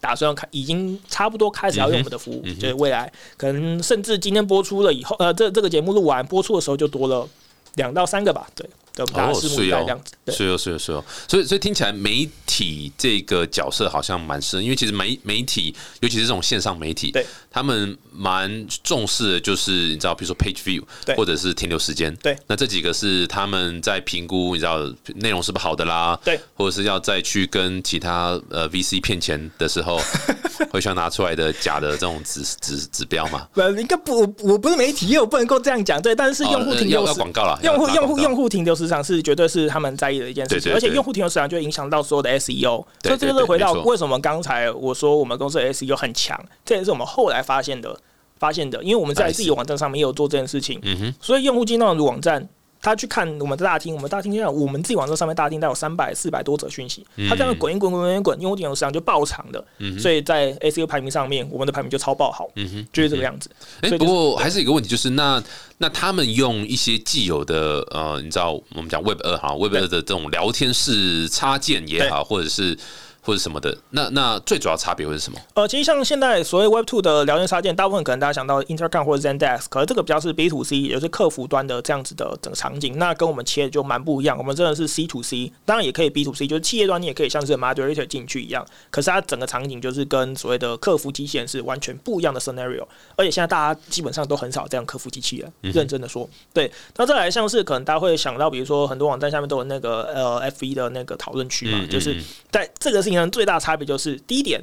[0.00, 2.42] 打算开，已经差不多开始要用我们的服务。
[2.58, 7.28] 就是未来可能甚至今天播出了以后，呃，这这个节目录完播出的时候就多了
[7.74, 8.48] 两到三个吧。
[8.54, 8.68] 对。
[8.96, 24.78] 哦，是哦，是哦，是哦，是哦，所以所以听起来媒体这个角色好像蛮深，因为其实媒媒体，尤其是这种线上媒体，对，他们蛮重视的就是你知道，比如说 page view，对，或者是停留时间，对，那这几个是他们在评估，你知道
[25.16, 30.00] 内容是不是好的啦，对，或者是要再去跟其他呃 VC 骗钱的时候，
[30.70, 33.48] 会需要拿出来的假的这种指指指标嘛？
[33.52, 38.83] 不，应该不，我不是媒体，我不能够这样讲，对，但是用户停留要广告了，用户用户用户停留时。
[38.84, 47.98] 市场是绝对是他们在意的一件事情，而且用户停留市场就影响到所有的 SEO，所以这就是回到为什么刚才我说我们公司的 SEO 很强，这也是我们后来发现的
[48.38, 50.80] 发现的，因为我们在自己网站上面也有做这件事情，
[51.20, 52.48] 所以用户进到网站。
[52.84, 59.64] 他去看我们的大厅，我们大厅现在我们自己网站上面大厅带有三百四百多则讯息，他这样滚一滚滚滚滚，用户点击市场就爆长的，
[59.98, 62.46] 所以在 SEO 排名上面，我们的排名就超爆好，
[62.92, 63.48] 就是这个样子。
[63.80, 65.42] 哎，不过还是一个问题，就是那
[65.78, 72.78] 那他们用一些既有的呃，你知道我们讲 Web 二哈，Web 二的这种聊天室插件也好，或者是。
[73.24, 75.38] 或者什么的，那那最主要差别会是什么？
[75.54, 84.36] 呃，其实像现在所谓 Web Two 的聊天插件，大部分可能大家想到 Intercom 或者 Zendesk，可是这个比较是 B to C，也就是客服端的这样子的整个场景，那跟我们切的就蛮不一样。
[84.36, 92.86] 我们真的是 C to C，当然也可以 B to C，就是企业端你也可以像是 Moderator 进去一样，可是它整个场景就是跟所谓的客服机器人是完全不一样的 scenario。
[93.16, 96.70] 而且现在大家基本上都很少这样客服机器人，认真的说，对。
[96.96, 103.96] 那再来像是可能大家会想到，比如说很多网站下面都有那个呃 F 一的那个讨论区嘛，就是在这个事最大差别就。
[103.96, 104.60] 是第一点，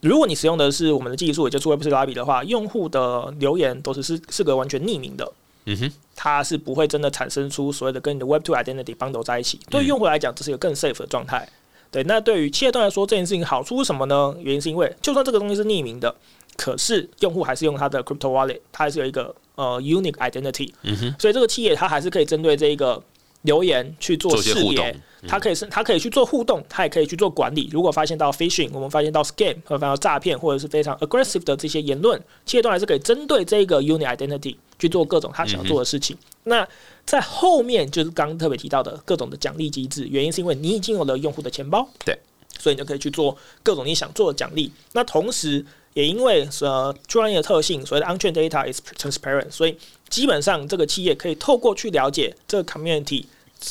[0.00, 5.32] 如果你使用的是我们的技术，也就是 Web3 Lobby 的话，用户的留言都是是是个完全匿名的，
[5.66, 9.60] 嗯哼，它是不会真的产生出所谓的跟你的 Web2 Identity bundle 在一起。
[9.68, 11.46] 对于用户来讲，这是一个更 safe 的状态。
[11.90, 14.34] 对，那对于企业端来说，这件事情好处是什么呢？
[14.40, 16.14] 原因是因为就算这个东西是匿名的，
[16.56, 23.02] 可是用户还是用他的 Crypto Wallet，它还是有一个呃 Unique Identity，嗯哼，所以这个企业它还是可以针对这一个
[23.42, 24.96] 留言去做识别。
[25.28, 27.68] 它可以是，它可以去做互动，它也可以去做管理。
[27.70, 36.16] 如果发现到 phishing，我们发现到 scam，或者发现到诈骗，或者是非常 aggressive 的这些言论，企业端还是可以针对这个 unit identity 去做各种他想要做的事情。
[36.44, 36.66] 那
[37.04, 42.18] 在后面就是刚刚特别提到的各种的奖励机制，原因是因为你已经有了用户的钱包，对，
[42.58, 44.72] 所以你就可以去做各种你想做的奖励。
[44.92, 45.62] 那同时
[45.94, 49.76] 也因为呃区块链的特性，所谓的安全 data is transparent，所以
[50.08, 53.24] 基本上这个企业可以透过去了解这个 community。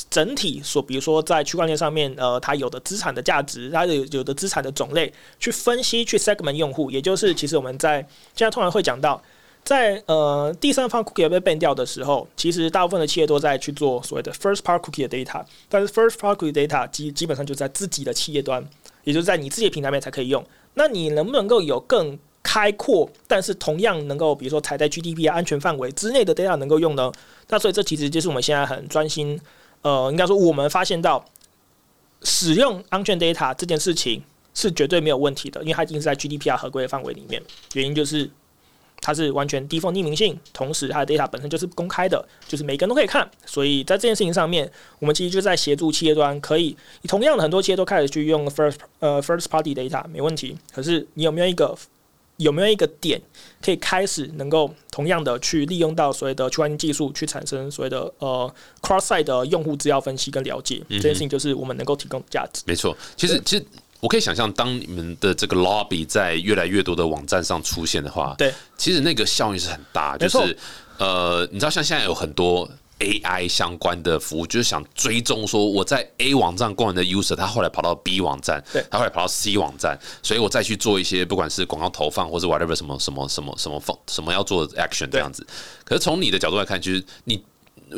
[0.08, 7.96] 整体所，比如说在区块链上面，呃，它有的资产的价值，它有有的资产的种类，去分析去 segment 用户，也就是其实我们在
[8.36, 9.20] 现在通常会讲到，
[9.64, 18.66] 在呃第三方 cookie 被 ban 掉的时候，其实大部分的企业都在去做所谓的 first part cookie 的 data，但是 first part cookie data 基基本上就在自己的企业端，
[19.04, 20.44] 也就是在你自己的平台面才可以用。
[20.74, 27.12] 那你能不能够有更开阔，但是同样能够比如说踩在 GDP 安全范围之内的 data 能够用呢？
[27.48, 29.40] 那所以这其实就是我们现在很专心。
[29.82, 31.24] 呃，应该说我们发现到
[32.22, 37.42] 使用安全 data 这件事情是绝对没有问题的，因为它已经是在 GDPR 合规的范围里面。
[37.72, 38.28] 原因就是
[39.00, 43.28] 它是完全 default 匿名性，同时它的 data 本身就是公开的，就是每个人都可以看。
[43.46, 46.76] 所以在这件事情上面，我们其实就在协助企业端，可以
[47.08, 50.56] 同样的很多企业都开始去用 first 呃 first party data 没问题。
[50.72, 51.76] 可是你有没有一个
[52.36, 53.20] 有没有一个点
[53.62, 60.82] 可以开始能够同样的去利用到所谓的区块链技术，去产生所谓的呃 cross side 的用户资料分析跟了解？
[60.88, 62.62] 这件事情就是我们能够提供价值。
[62.66, 63.64] 没错，其实其实。
[64.00, 70.16] 我可以想象，当你们的这个 lobby 在越来越多的网站上出现的话，对，其实那个效应是很大。
[70.16, 70.56] 就是
[70.98, 85.46] 呃，你知道，像现在有很多 AI 相关的服务，就是想追踪说我在 A 网站逛完的 user，他后来跑到 B 网站，对，他后来跑到 C 网站，所以我再去做一些不管是广告投放或者 whatever 什么什么什么什么放什么要做的 action 这样子。
[85.84, 87.42] 可是从你的角度来看，就是你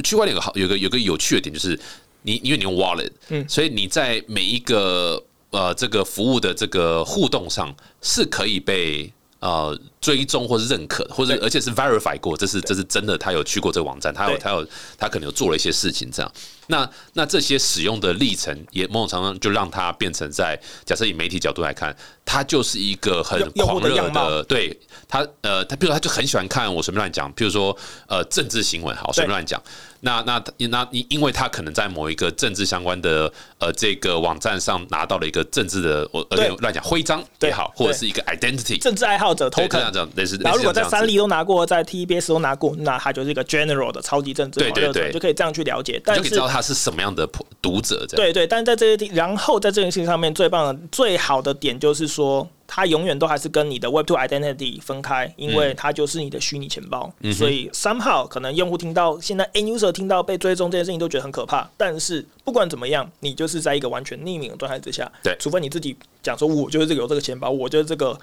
[0.04, 1.78] 区块链有个好有个有个有趣的点，就是
[2.22, 5.20] 你因为你用 wallet，嗯，所以你在每一个
[5.52, 14.66] 呃，这个服务的这个互动上是可以被呃追踪或是认可，或者而且是 verify 过，这是这是真的，他有去过这个网站，他有他有
[14.98, 16.30] 他可能有做了一些事情，这样。
[16.68, 24.76] 那那这些使用的历程，也某种程度上就让他变成在假设以媒体角度来看，他就是一个很狂热的，对
[25.08, 27.76] 他呃，他比如说他就很喜欢看我随便乱讲，比如说
[28.08, 29.60] 呃政治新闻，好随便乱讲。
[30.04, 40.36] 那那那因因为他可能在某一个政治相关的呃这个网站上拿到了一个政治的我呃乱讲徽章也好，或者是一个 identity 政治爱好者 token 这样类似。
[40.38, 46.00] 然后如果在三立都拿过，在 TBS 都拿过，那他就是一个 general 的超级政治对对对，就可以这样去了解。
[46.04, 47.28] 但是他是什么样的
[47.60, 48.06] 读者？
[48.08, 57.12] 对对，但是在这些地，然后在这件事情上面，最棒的、最好的点就是说，它永远都还是跟你的 Web Two Identity 分开，因为它就是你的虚拟钱包。
[57.32, 65.10] 所以三号可能用户听到现在 N User 听到被追踪这件事情都觉得很可怕，但是不管怎么样，你就是在一个完全匿名的状态之下。
[65.22, 68.18] 对，除非你自己讲说，我就是这个有这个钱包，我就是这个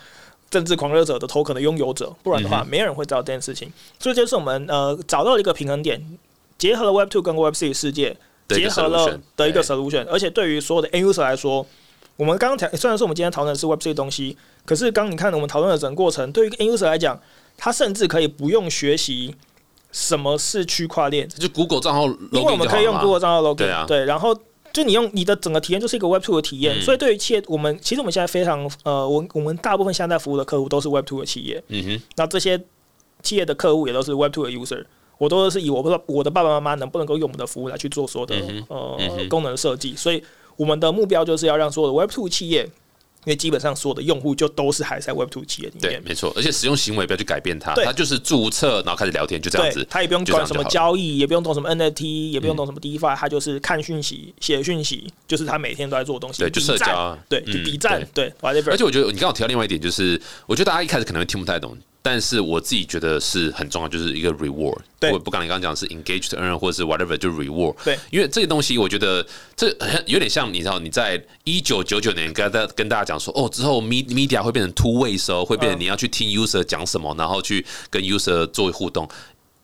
[0.50, 3.72] 政治狂热者的头可能拥有者，不然的话，没人会知道这件事情。
[4.00, 6.18] 所以这是我们呃找到了一个平衡点，
[6.58, 8.18] 结合了 Web Two 跟 Web Three 世界。
[8.52, 11.64] 结合了的一个 solution，而且对于所有的 N user 来说，
[12.16, 14.36] 我们刚刚谈虽然说我们今天讨论的是 Web 这些东西，
[14.66, 17.22] 可是刚你看我们讨论的整个过程，对于 N user 来讲，
[17.60, 19.36] 他甚至可以不用学习
[19.92, 24.36] 什么是区块链，就 Google 账号，因为我们可以用 Google 账号 login，对啊，对，然后
[24.72, 32.60] 就你用你的整个体验就是一个 Web Two 的体验，所以对于企业，我们其实我们现在非常呃，我我们大部分现在服务的客户都是 Web Two 的企业，嗯哼，那这些
[33.24, 34.86] 企业的客户也都是 Web Two 的 user。
[35.18, 38.36] 我都是以我不知道我的爸爸妈妈能不能够用我们的服务来去做所有的
[38.70, 40.24] 呃功能设计，所以
[40.56, 42.70] 我们的目标就是要让所有的 Web Two 企业，
[43.26, 45.82] 因为基本上所有的用户就都是还在 Web Two 企业里面。
[45.82, 49.86] 对，没错，而且使用行为不要去改变它，它就是注册然后开始聊天，就这样子。
[49.90, 56.40] 他也不用管什么交易，也不用懂什么 NFT，也不用懂什么 DeFi，他就是看讯息、写讯息，就是他每天都在做东西。
[56.40, 58.34] 对，就社交，对，就比战，对。
[58.42, 61.78] 而且我觉得你刚好提到另外一点，就是我觉得大家一开始可能会听不太懂。
[62.02, 64.80] 但是我自己觉得是很重要，就是一个 reward。
[65.00, 67.76] 对，不管你刚刚讲是 engaged earn 或者是 whatever，就 reward。
[67.84, 69.68] 对，因为这个东西，我觉得这
[70.08, 79.08] 有点像你知道，你在一九九九年跟大跟大家讲说，哦，之后 media 会变成 two way 时候，会变成你要去听 user 讲什么，然后去跟 user 做互动。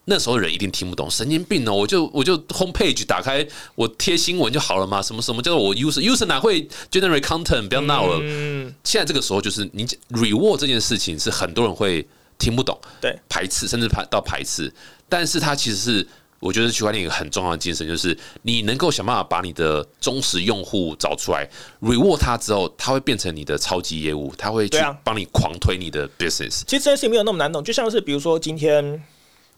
[0.07, 1.73] 那时候人一定听不懂，神经病哦！
[1.73, 5.01] 我就我就 home page 打开，我贴新闻就好了嘛？
[5.01, 7.67] 什么什么叫做我 user user 哪会 generate content？
[7.69, 8.19] 不要闹了。
[8.21, 8.75] 嗯。
[8.83, 12.05] 现在这个时候就是你 reward 这件事情是很多人会。
[12.37, 14.71] 听不懂，对排斥，甚至排到排斥，
[15.09, 16.07] 但是它其实是
[16.39, 21.49] 我觉得区块链一个很重要的精神，就是你能够想办法把你的忠实用户找出来
[21.81, 26.63] ，reward 他之后，他会变成你的超级业务，他会去帮你狂推你的 business。
[26.65, 29.03] 其实这件事情没有那么难懂，就像是比如说今天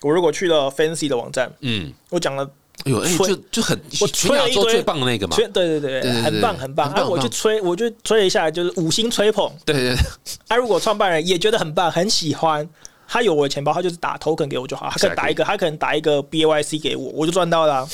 [0.01, 2.49] 我如果去了 fancy 的网站，嗯，我讲了。
[2.85, 6.89] 哎呦，就就很我吹了一堆最棒的那个嘛，对对对，很棒很棒。
[6.91, 9.51] 啊，我就吹，我就吹了一下，就是五星吹捧。
[9.65, 9.97] 对对对。
[10.47, 12.69] 啊，如果创办人也觉得很棒，很喜欢，
[13.07, 14.89] 他有我的钱包，他就是打 token 给我就好。
[14.91, 17.85] 他可能打一个，他可能打一个 B Y C 给我，我就赚到了。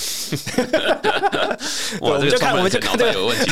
[2.02, 3.52] 我们就看，我们就看这个有问题。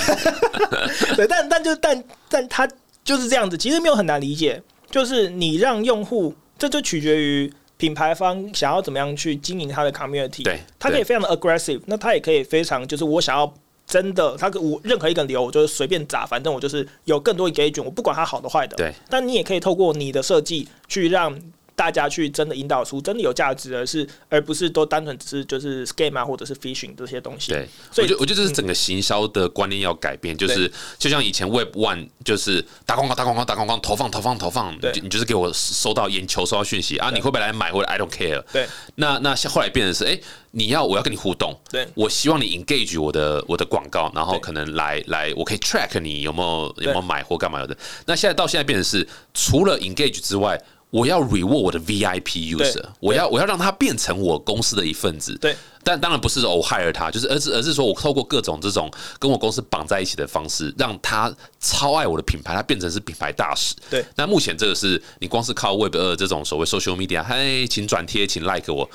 [1.16, 2.68] 对，但但就但但他
[3.04, 7.52] 就是这样子，其实没有很难理解，就是你让用户，这就取决于。
[7.82, 10.44] 品牌方想要怎么样去经营他的 community？
[10.44, 13.52] 对，他可以非常的 aggressive，那他也可以非常就是我想要
[13.88, 18.78] 真的，他我任何一个流我就是随便砸，反正我就是有更多 engagement，我不管它好的坏的。
[18.78, 21.36] 对，但你也可以透过你的设计去让。
[21.82, 27.52] 大家去真的引导出真的有价值的是，而不是都单纯只是就是 scam 啊，或者是 phishing 这些东西。
[27.52, 38.44] 对，所以我觉得我觉得这是整个行销的观念要改变，就是就像以前 Web One 就是打广告、打广告、打广告，投放、投放、投放，对，你就是给我收到眼球、收到讯息啊，你会不会来买或者 I don't care？
[38.54, 38.68] 对，
[38.98, 40.20] 那那后来变成是，哎，
[40.52, 47.76] 你要我要跟你互动，对我希望你 engage 我的我的广告，然后可能来来，我可以 track 你有没有有没有买或干嘛的。
[48.06, 50.62] 那现在到现在变成是，除了 engage 之外。
[50.92, 55.36] 我要 reward 我的 VIP user，我要我要让他变成我公司的一份子。
[55.40, 63.74] 对，但当然不是我 hire 他，就是而是而是说我透过各种这种跟我公司绑在一起的方式，让他超爱我的品牌，他变成是品牌大使。
[63.90, 68.90] 对，那目前这个是你光是靠 Web 二这种所谓 social media，嗨，请转贴，请 like 我，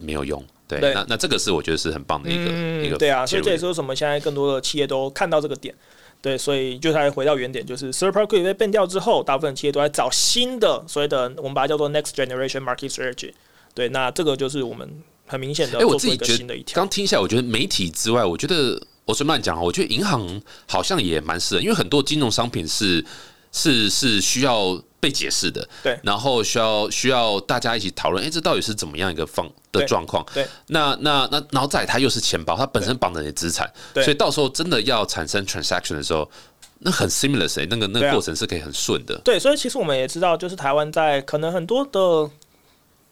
[0.00, 0.44] 没有用。
[0.68, 2.42] 对，对那那这个是我觉得是很棒的一个、
[2.86, 5.74] 一个嗯，对啊，所以这也是为什么现在更多的企业都看到这个点。
[6.22, 13.32] 对，所以就还回到原点，就是 party 被变掉之后，大部分企业都在找新的所谓的我们把它叫做 next generation market strategy。
[13.74, 14.88] 对，那这个就是我们
[15.26, 16.64] 很明显的哎、我自己觉得。
[16.72, 23.04] 刚听下来，我觉得媒体之外，我觉得我随便讲啊，我觉得银行好像也蛮适合，因为很多金融商品是
[23.50, 25.98] 是是需要被解释的，对。
[26.04, 30.24] 然后需要需要大家一起讨论，哎、这到底是怎么样一个方的状况？
[30.32, 34.04] 对，那那那然后再来它又是钱包，它本身绑着你的资产，对。
[34.04, 36.30] 所以到时候真的要产生 transaction 的时候，
[36.78, 39.20] 那很 similar 谁、欸、那个那个过程是可以很顺的。
[39.24, 42.30] 对，所以其实我们也知道，就是台湾在可能很多的，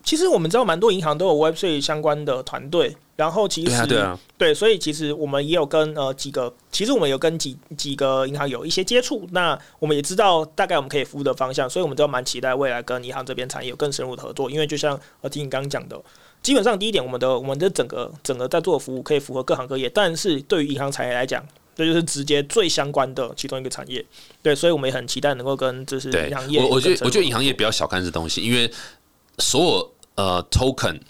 [0.03, 16.01] 其实我们知道蛮多银行都有 Web 3相关的团队，然后其实对啊，对啊，对，所以其实我们也有跟呃几个，其实我们有跟几几个银行有一些接触，那我们也知道大概我们可以服务的方向，所以我们都蛮期待未来跟银行这边产业有更深入的合作，因为就像呃听你刚刚讲的。
[16.43, 21.47] 基本上第一点，我们的我们的整个整个在做的服务可以符合各行各业，但是对于银行产业来讲，
[21.77, 24.03] 这就是直接最相关的其中一个产业。
[24.43, 28.73] 对，所以我们也很期待能够跟就是银行业我我觉得我觉得银行业比较小看这东西，因为
[29.39, 31.01] 所有呃 token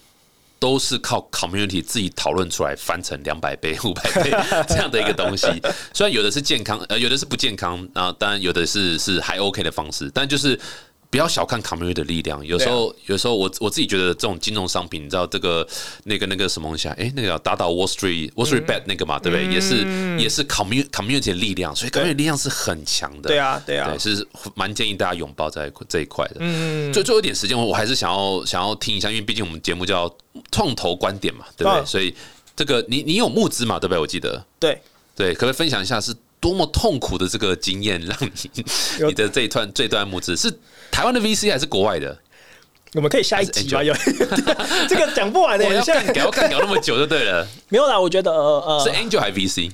[0.59, 4.31] 都是靠 community 自己讨论出来翻成两百倍、五百倍
[4.69, 5.47] 这样的一个东西。
[5.93, 10.59] 虽然有的是健康，呃，有的是不健康啊，当然有的是是还 OK 的方式，但就是。
[11.11, 15.67] 不要小看 community 的力量，有时候、有时候我我自己觉得这种金融商品，你知道这个
[16.05, 16.95] 那个那个什么东西啊？
[16.97, 19.45] 哎、那个叫打倒 Wall Street Wall Street Bet 那个嘛，对不对？
[19.53, 19.79] 也是
[20.17, 23.29] 也是 community community 的力量，所以 community 的力量是很强的。
[23.29, 26.37] 对啊，对啊对，，是蛮建议大家拥抱在这一块的。
[26.39, 30.09] 嗯，最最后一点时间，我我还是想要想要听一下，因为毕竟我们节目叫
[30.53, 31.81] 创投观点嘛，对不对？
[31.81, 32.15] 嗯所以
[32.55, 33.99] 这个你你有募资嘛，对不对？
[33.99, 34.81] 我记得，对，
[35.17, 38.31] 对，可不可以分享一下是多么痛苦的这个经验，让你
[39.07, 40.51] 你的这一段这段募资是
[40.91, 42.19] 台湾的 VC 还是国外的？
[42.95, 43.85] 我们可以下一集吧？
[43.85, 43.95] 有
[44.89, 48.01] 这个讲不完 的，我要干搞要干搞那么久就对了， 没有啦。
[48.01, 49.71] 我觉得呃是呃 Angel 还是 VC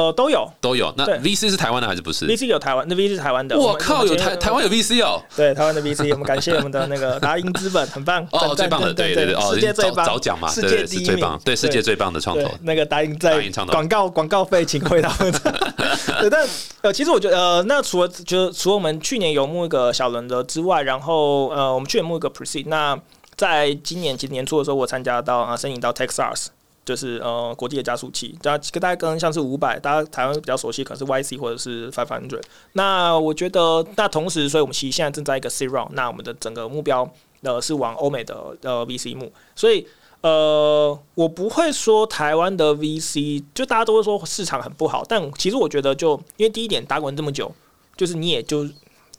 [0.00, 0.92] 呃都有都有？
[0.96, 3.56] 那对 VC 是台湾的还是不是？VC 有台湾，那 VC 是台湾的。
[3.56, 5.22] 们我靠，有台台湾有 VC 哦。
[5.36, 13.40] 对台湾的 VC，我们感谢我们的那个 达英资本，很棒哦，赞最棒的，对对对，世界最棒，早讲嘛，世对对界第一名是最棒，对世界最棒的创投，那个达英在
[13.70, 15.12] 广告广告费请回答。
[16.20, 16.46] 对，但
[16.82, 22.98] 呃，其实我觉得呃，那除了就是除了我们去年有募一个小轮的之外，然后呃，我们去年募一个 Proceed，那
[23.36, 26.46] 在今年其实年初的时候，我参加到啊，申请到 Texas。
[26.84, 32.42] 就是呃国际的加速器，大家大家跟像是五百，大家台湾比较熟悉，可能是 YC 或者是 Five Hundred。
[32.72, 37.08] 那我觉得，那同时，所以我们其实现在正在一个 C round，那我们的整个目标
[37.42, 39.86] 呃是往欧美的呃 VC 目，所以
[40.22, 47.50] 呃，我不会说台湾的 VC，就大家都会说市场很不好，但其实我觉得就因为第一点打滚这么久，
[47.96, 48.64] 就是你也就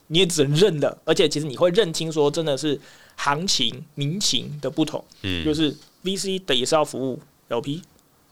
[0.07, 2.79] 你也只能认了，而且其实你会认清说真的是
[3.15, 5.45] 行情民情的不同，嗯。
[5.45, 7.19] 就是 VC 的也是要服务
[7.51, 7.81] LP，、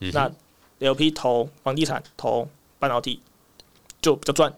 [0.00, 0.30] 嗯那
[0.80, 2.48] LP 投房地产投
[2.78, 3.20] 半导体
[4.02, 4.52] 就比较赚。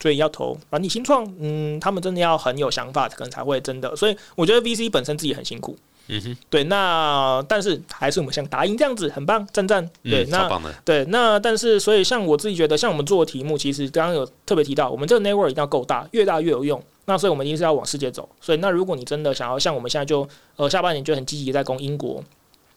[0.00, 3.96] 所以要投软体新创，嗯，他们真的要很有想法，可能才会真的。
[3.96, 9.84] 所以我觉得 VC 本身自己很辛苦，嗯哼，对，那但是还是我们像达英这样子很棒，赞赞。
[10.04, 16.80] 对，嗯，那对，那但是所以像我自己觉得，像我们做的题目，其实刚刚有特别提到，我们这个 network 一定要够大，越大越有用。
[17.06, 18.28] 那所以我们一定是要往世界走。
[18.40, 22.22] 所以那如果你真的想要像我们现在就呃下半年就很积极在攻英国。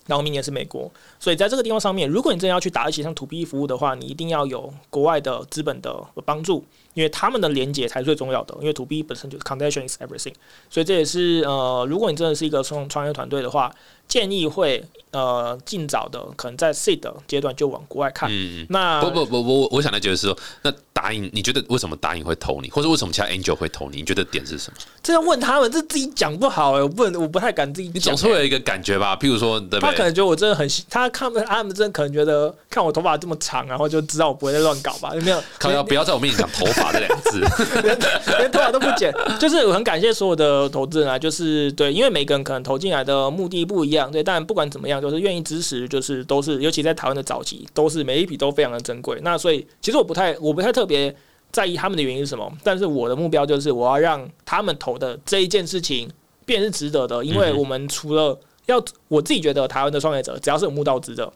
[0.08, 8.56] 然后明年是美国，所以在这个地方上面，如果你真的要去打一些像 to B 服务的话，你一定要有国外的资本的帮助，因为他们的连接才是最重要的。
[8.60, 10.34] 因为 to B 本身就是 connection is everything，
[10.70, 13.74] 所以这也是呃，如果你真的是一个创创业团队的话，
[14.12, 18.30] 建议会呃尽早的可能在 seed 的阶段就往国外看。
[18.30, 18.68] 嗯嗯。
[18.70, 23.98] 那不不不，我我想的就是说，那答应你觉得为什么答应会投你，或者为什么其他 angel 会投你？
[23.98, 24.78] 你觉得点是什么？
[25.02, 29.16] 这要问他们，这自己讲不好哎、我不能，我不太敢自己讲、你总是会有一个感觉吧？
[29.16, 29.90] 譬如说，对不对？
[29.90, 35.16] 他可能觉得我真的很喜，他看他们真的可能觉得看我头发这么长，然后就知道我不会再乱搞吧？
[35.16, 35.42] 有 没有？
[35.58, 37.40] 靠要不要在我面前讲头发这两个字？
[37.82, 37.98] 连
[38.40, 49.20] 连头发都不剪，就是我很感谢所有的投资人啊，就是对，因为每个人可能投进来的目的不一样，对，但不管怎么样，就是愿意支持，就是都是，尤其在台湾的早期，都是每一笔都非常的珍贵。
[49.22, 51.14] 那所以其实我不太，我不太特别
[51.52, 56.10] 在意他们的原因是什么，但是我的目标就是我要让他们投的这一件事情
[56.46, 61.34] 便是值得的，因为我们除了要我自己觉得台湾的创业者，只要是有募到资的，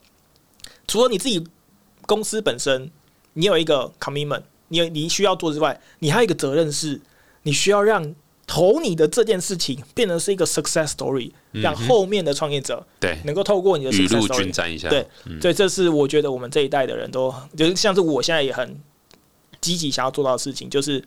[0.87, 1.45] 除了你自己
[2.05, 2.89] 公司本身，
[3.33, 7.01] 你有一个 commitment，你有你需要做之外，你还有一个责任是，
[7.43, 8.15] 你需要让
[8.47, 15.05] 投你的这件事情变成是一个 success story，让后面的创业者对，能够透过你的雨 success 露 story 均沾一下，对，
[15.41, 18.79] 所以这是我觉得我们这一代的人都，就是像是我现在也很
[19.61, 21.03] 积极想要做到的事情，就是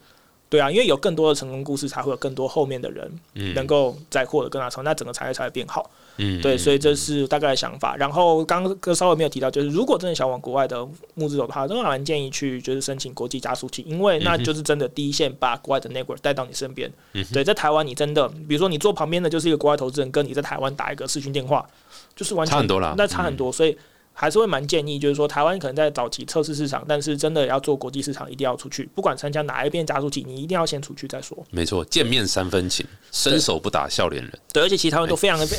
[0.49, 3.55] 对啊，因为有更多的成功故事，才会有更多后面的人嗯。
[3.55, 5.91] 能够再获得更大成功，那整个产业才会变好。
[6.19, 7.97] 嗯，对，嗯所以这是大概的想法。
[7.97, 16.93] 然后刚刚稍微没有提到，就是如果真的想往国外的募资走的话，真的蛮建议去就是申请国际加速器，因为那就是真的第一线把国外的 network 带到你身边。
[17.33, 21.67] 对，在台湾你真的，比如说你坐旁边的就是一个国外投资人，跟你在台湾打一个视讯电话，
[22.15, 23.77] 就是完全差很多了那差很多，所以。
[24.21, 31.39] 还是会蛮建议，就是说台湾可能在早期测试市场，但是真的要做国际市场，一定要出去，不管参加哪一边加速器，你一定要先出去再说。
[31.53, 34.33] 没错，见面三分情，伸手不打笑脸人。
[34.53, 35.57] 对，而且其实台湾都非常的非，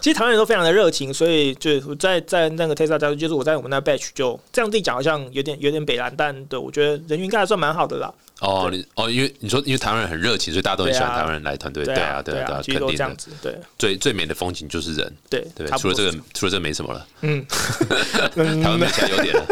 [0.00, 8.12] 其实台湾人都非常的热情，所以就在在那个 Tesla 加速，就是我在我们那 batch 就这样自己讲，好像有点有点北蓝，但对我觉得人缘应该还算蛮好的啦。
[8.42, 11.84] 哦，你哦，因为你说因为台湾人很热情，所以大家都很喜欢台湾人来团队。
[11.84, 12.98] 对啊，对啊，其实都肯定的。
[12.98, 13.30] 这样子。
[13.40, 17.06] 对最最美的风景就是人，对对，除了这个，除了这个没什么了。
[17.20, 17.44] 嗯，
[18.34, 19.46] 台湾没其他优点了，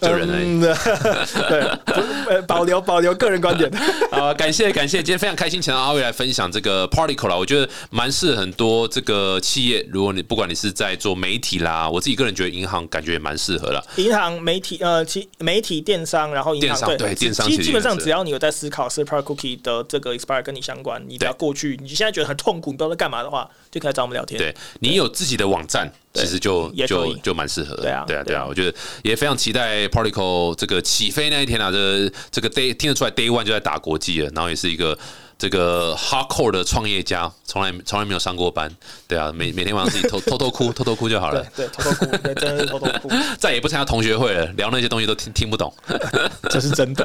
[0.00, 0.46] 就人而已。
[0.46, 0.60] 嗯
[2.28, 3.70] 对，保留保留个人观点。
[4.12, 9.84] 啊，感谢感谢，今天非常开心，请到阿伟来分享这个 Particle 啦，我觉得蛮适合很多这个企业。
[9.90, 13.84] 如果你不管你是在做媒体啦，我自己个人觉得银行感觉也蛮适合了。
[13.96, 24.38] 银行、媒体呃，其媒体、电商，然后银行对电商基本上只要你有在思考 s u p e r Cookie 的这个 expire 跟你相关，你只要过去，你现在觉得很痛苦，你不知道在干嘛的话，就可以找我们聊天。
[24.38, 27.82] 对你有自己的网站，其实就就就蛮适合的。
[27.82, 34.96] 对啊对啊，对啊我觉得也非常期待 Particle 这个起飞那一天啊，这个这个 day 听得出来 day one 就在打国际了，然后也是一个。
[35.38, 38.70] 这个 hardcore 的创业家，从来从来没有上过班，
[39.06, 45.72] 对啊，每每天晚上自己偷 偷偷哭，偷偷哭就好了，对，偷偷哭，对，真的是偷偷哭， 再也不参加同学会了，聊那些东西都听听不懂。
[46.48, 47.04] 这是真的。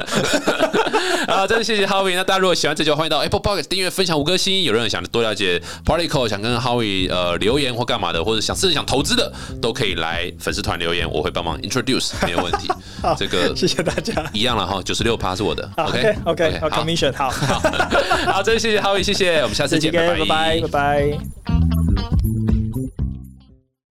[1.26, 2.14] 啊，真的谢谢 Howie。
[2.14, 4.62] 那大家如果喜欢这集，欢迎到 Apple Podcast 订阅、分享五颗星。
[4.62, 12.68] 有任何想多了解 Particle，想跟 Howie 呃留言或干嘛的，或者想甚至想投资的，都可以来粉丝团留言，我会帮忙 introduce，没有问题。
[13.18, 14.28] 这个谢谢大家。
[14.32, 15.68] 一样了哈，九十六趴是我的。
[15.76, 17.12] OK OK，好好，commission
[18.26, 22.51] 好，真的谢谢浩宇，谢谢，我们下次见，拜拜，拜拜，拜拜。